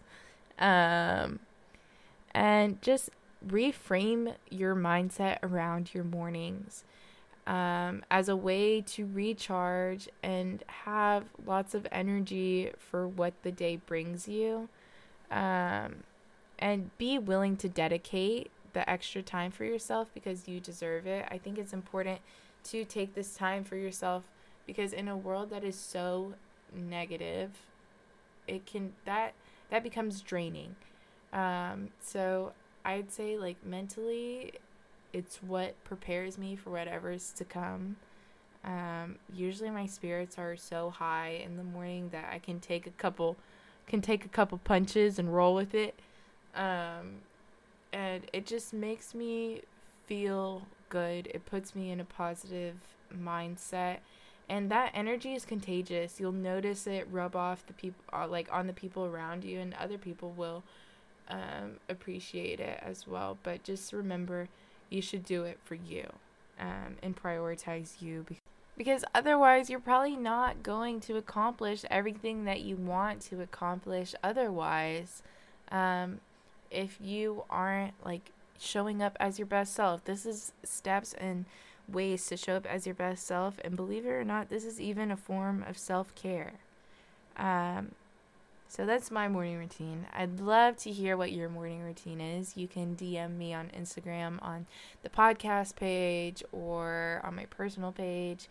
um, 0.58 1.40
and 2.34 2.82
just 2.82 3.10
reframe 3.48 4.36
your 4.50 4.76
mindset 4.76 5.40
around 5.42 5.94
your 5.94 6.04
mornings 6.04 6.84
um, 7.48 8.04
as 8.12 8.30
a 8.30 8.36
way 8.36 8.82
to 8.82 9.06
recharge 9.06 10.08
and 10.22 10.64
have 10.68 11.26
lots 11.46 11.74
of 11.74 11.88
energy 11.92 12.72
for 12.78 13.08
what 13.08 13.34
the 13.44 13.52
day 13.52 13.78
brings 13.78 14.28
you. 14.28 14.70
Um, 15.32 16.04
and 16.60 16.96
be 16.98 17.18
willing 17.18 17.56
to 17.58 17.70
dedicate 17.70 18.52
the 18.74 18.88
extra 18.88 19.22
time 19.22 19.52
for 19.52 19.64
yourself 19.64 20.10
because 20.14 20.48
you 20.48 20.60
deserve 20.60 21.08
it. 21.08 21.26
I 21.32 21.38
think 21.38 21.58
it's 21.58 21.74
important 21.74 22.20
to 22.66 22.84
take 22.86 23.16
this 23.16 23.36
time 23.36 23.64
for 23.64 23.78
yourself 23.78 24.24
because 24.68 24.94
in 24.94 25.08
a 25.08 25.18
world 25.18 25.50
that 25.50 25.64
is 25.64 25.76
so 25.76 26.34
negative, 26.74 27.52
it 28.48 28.66
can 28.66 28.94
that 29.06 29.34
that 29.70 29.84
becomes 29.84 30.22
draining. 30.22 30.76
Um, 31.32 31.90
so 32.02 32.54
I'd 32.84 33.12
say 33.12 33.38
like 33.38 33.64
mentally, 33.66 34.54
it's 35.14 35.42
what 35.44 35.82
prepares 35.84 36.38
me 36.38 36.56
for 36.56 36.72
whatever's 36.72 37.32
to 37.34 37.46
come. 37.46 37.98
Um, 38.66 39.16
usually 39.34 39.70
my 39.70 39.86
spirits 39.86 40.38
are 40.38 40.58
so 40.58 40.90
high 40.90 41.42
in 41.46 41.56
the 41.56 41.64
morning 41.64 42.10
that 42.12 42.30
I 42.32 42.40
can 42.40 42.60
take 42.60 42.88
a 42.88 42.92
couple 42.92 43.38
can 43.88 44.02
take 44.02 44.24
a 44.24 44.30
couple 44.30 44.58
punches 44.60 45.18
and 45.18 45.34
roll 45.34 45.56
with 45.56 45.74
it. 45.74 46.00
Um, 46.56 47.22
and 47.92 48.24
it 48.34 48.46
just 48.46 48.72
makes 48.72 49.16
me 49.16 49.62
feel 50.06 50.62
good. 50.90 51.28
It 51.28 51.46
puts 51.46 51.74
me 51.76 51.92
in 51.92 52.00
a 52.00 52.06
positive 52.06 52.76
mindset. 53.16 53.98
And 54.50 54.72
that 54.72 54.92
energy 54.96 55.36
is 55.36 55.46
contagious. 55.46 56.20
You'll 56.20 56.32
notice 56.32 56.88
it 56.88 57.08
rub 57.12 57.36
off 57.36 57.66
the 57.68 57.74
people, 57.74 58.04
uh, 58.12 58.28
like 58.28 58.52
on 58.52 58.68
the 58.68 58.74
people 58.74 59.06
around 59.06 59.44
you, 59.44 59.60
and 59.60 59.76
other 59.76 59.98
people 59.98 60.32
will 60.32 60.64
um, 61.30 61.78
appreciate 61.88 62.60
it 62.60 62.80
as 62.82 63.08
well. 63.08 63.38
But 63.44 63.64
just 63.64 63.94
remember, 63.94 64.50
you 64.90 65.02
should 65.02 65.24
do 65.24 65.44
it 65.44 65.60
for 65.64 65.76
you 65.76 66.08
um, 66.60 66.98
and 67.04 67.16
prioritize 67.16 68.02
you 68.02 68.26
because 68.80 69.04
otherwise, 69.14 69.70
you're 69.70 69.82
probably 69.82 70.16
not 70.16 70.64
going 70.64 71.02
to 71.02 71.18
accomplish 71.18 71.84
everything 71.92 72.46
that 72.46 72.62
you 72.62 72.78
want 72.78 73.20
to 73.24 73.42
accomplish. 73.42 74.16
Otherwise, 74.24 75.22
um, 75.70 76.22
if 76.72 76.98
you 77.02 77.44
aren't 77.50 77.94
like 78.06 78.32
showing 78.58 79.02
up 79.04 79.18
as 79.20 79.38
your 79.38 79.48
best 79.48 79.74
self, 79.74 80.06
this 80.06 80.26
is 80.26 80.54
steps 80.64 81.14
and 81.18 81.44
ways 81.92 82.26
to 82.28 82.38
show 82.38 82.56
up 82.56 82.66
as 82.66 82.86
your 82.86 82.96
best 82.96 83.26
self. 83.26 83.60
And 83.64 83.76
believe 83.76 84.06
it 84.06 84.10
or 84.10 84.24
not, 84.24 84.50
this 84.50 84.66
is 84.66 84.80
even 84.80 85.12
a 85.12 85.18
form 85.18 85.64
of 85.68 85.78
self 85.78 86.14
care. 86.16 86.54
Um, 87.38 87.92
so 88.68 88.86
that's 88.86 89.10
my 89.10 89.28
morning 89.28 89.58
routine. 89.58 90.06
I'd 90.14 90.40
love 90.40 90.78
to 90.78 90.92
hear 90.92 91.18
what 91.18 91.32
your 91.32 91.50
morning 91.50 91.82
routine 91.82 92.22
is. 92.22 92.56
You 92.56 92.68
can 92.68 92.96
DM 92.96 93.36
me 93.36 93.54
on 93.54 93.72
Instagram 93.76 94.38
on 94.44 94.68
the 95.02 95.10
podcast 95.10 95.76
page 95.76 96.44
or 96.52 97.20
on 97.24 97.36
my 97.36 97.46
personal 97.46 97.92
page. 97.92 98.48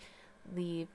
Leave 0.56 0.88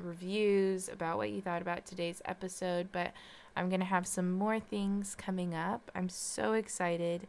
reviews 0.00 0.88
about 0.88 1.16
what 1.16 1.30
you 1.30 1.40
thought 1.40 1.62
about 1.62 1.84
today's 1.84 2.22
episode. 2.24 2.90
But 2.92 3.12
I'm 3.56 3.68
going 3.68 3.80
to 3.80 3.86
have 3.86 4.06
some 4.06 4.32
more 4.32 4.60
things 4.60 5.16
coming 5.16 5.52
up. 5.52 5.90
I'm 5.94 6.08
so 6.08 6.52
excited 6.52 7.26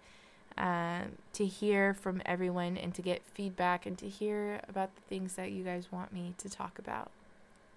um, 0.57 1.13
to 1.33 1.45
hear 1.45 1.93
from 1.93 2.21
everyone 2.25 2.77
and 2.77 2.93
to 2.95 3.01
get 3.01 3.21
feedback 3.23 3.85
and 3.85 3.97
to 3.97 4.07
hear 4.07 4.61
about 4.67 4.95
the 4.95 5.01
things 5.01 5.33
that 5.33 5.51
you 5.51 5.63
guys 5.63 5.91
want 5.91 6.13
me 6.13 6.33
to 6.37 6.49
talk 6.49 6.77
about. 6.79 7.11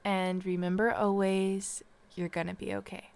And 0.05 0.45
remember 0.45 0.93
always, 0.93 1.83
you're 2.15 2.29
going 2.29 2.49
to 2.49 2.55
be 2.55 2.75
okay. 2.75 3.11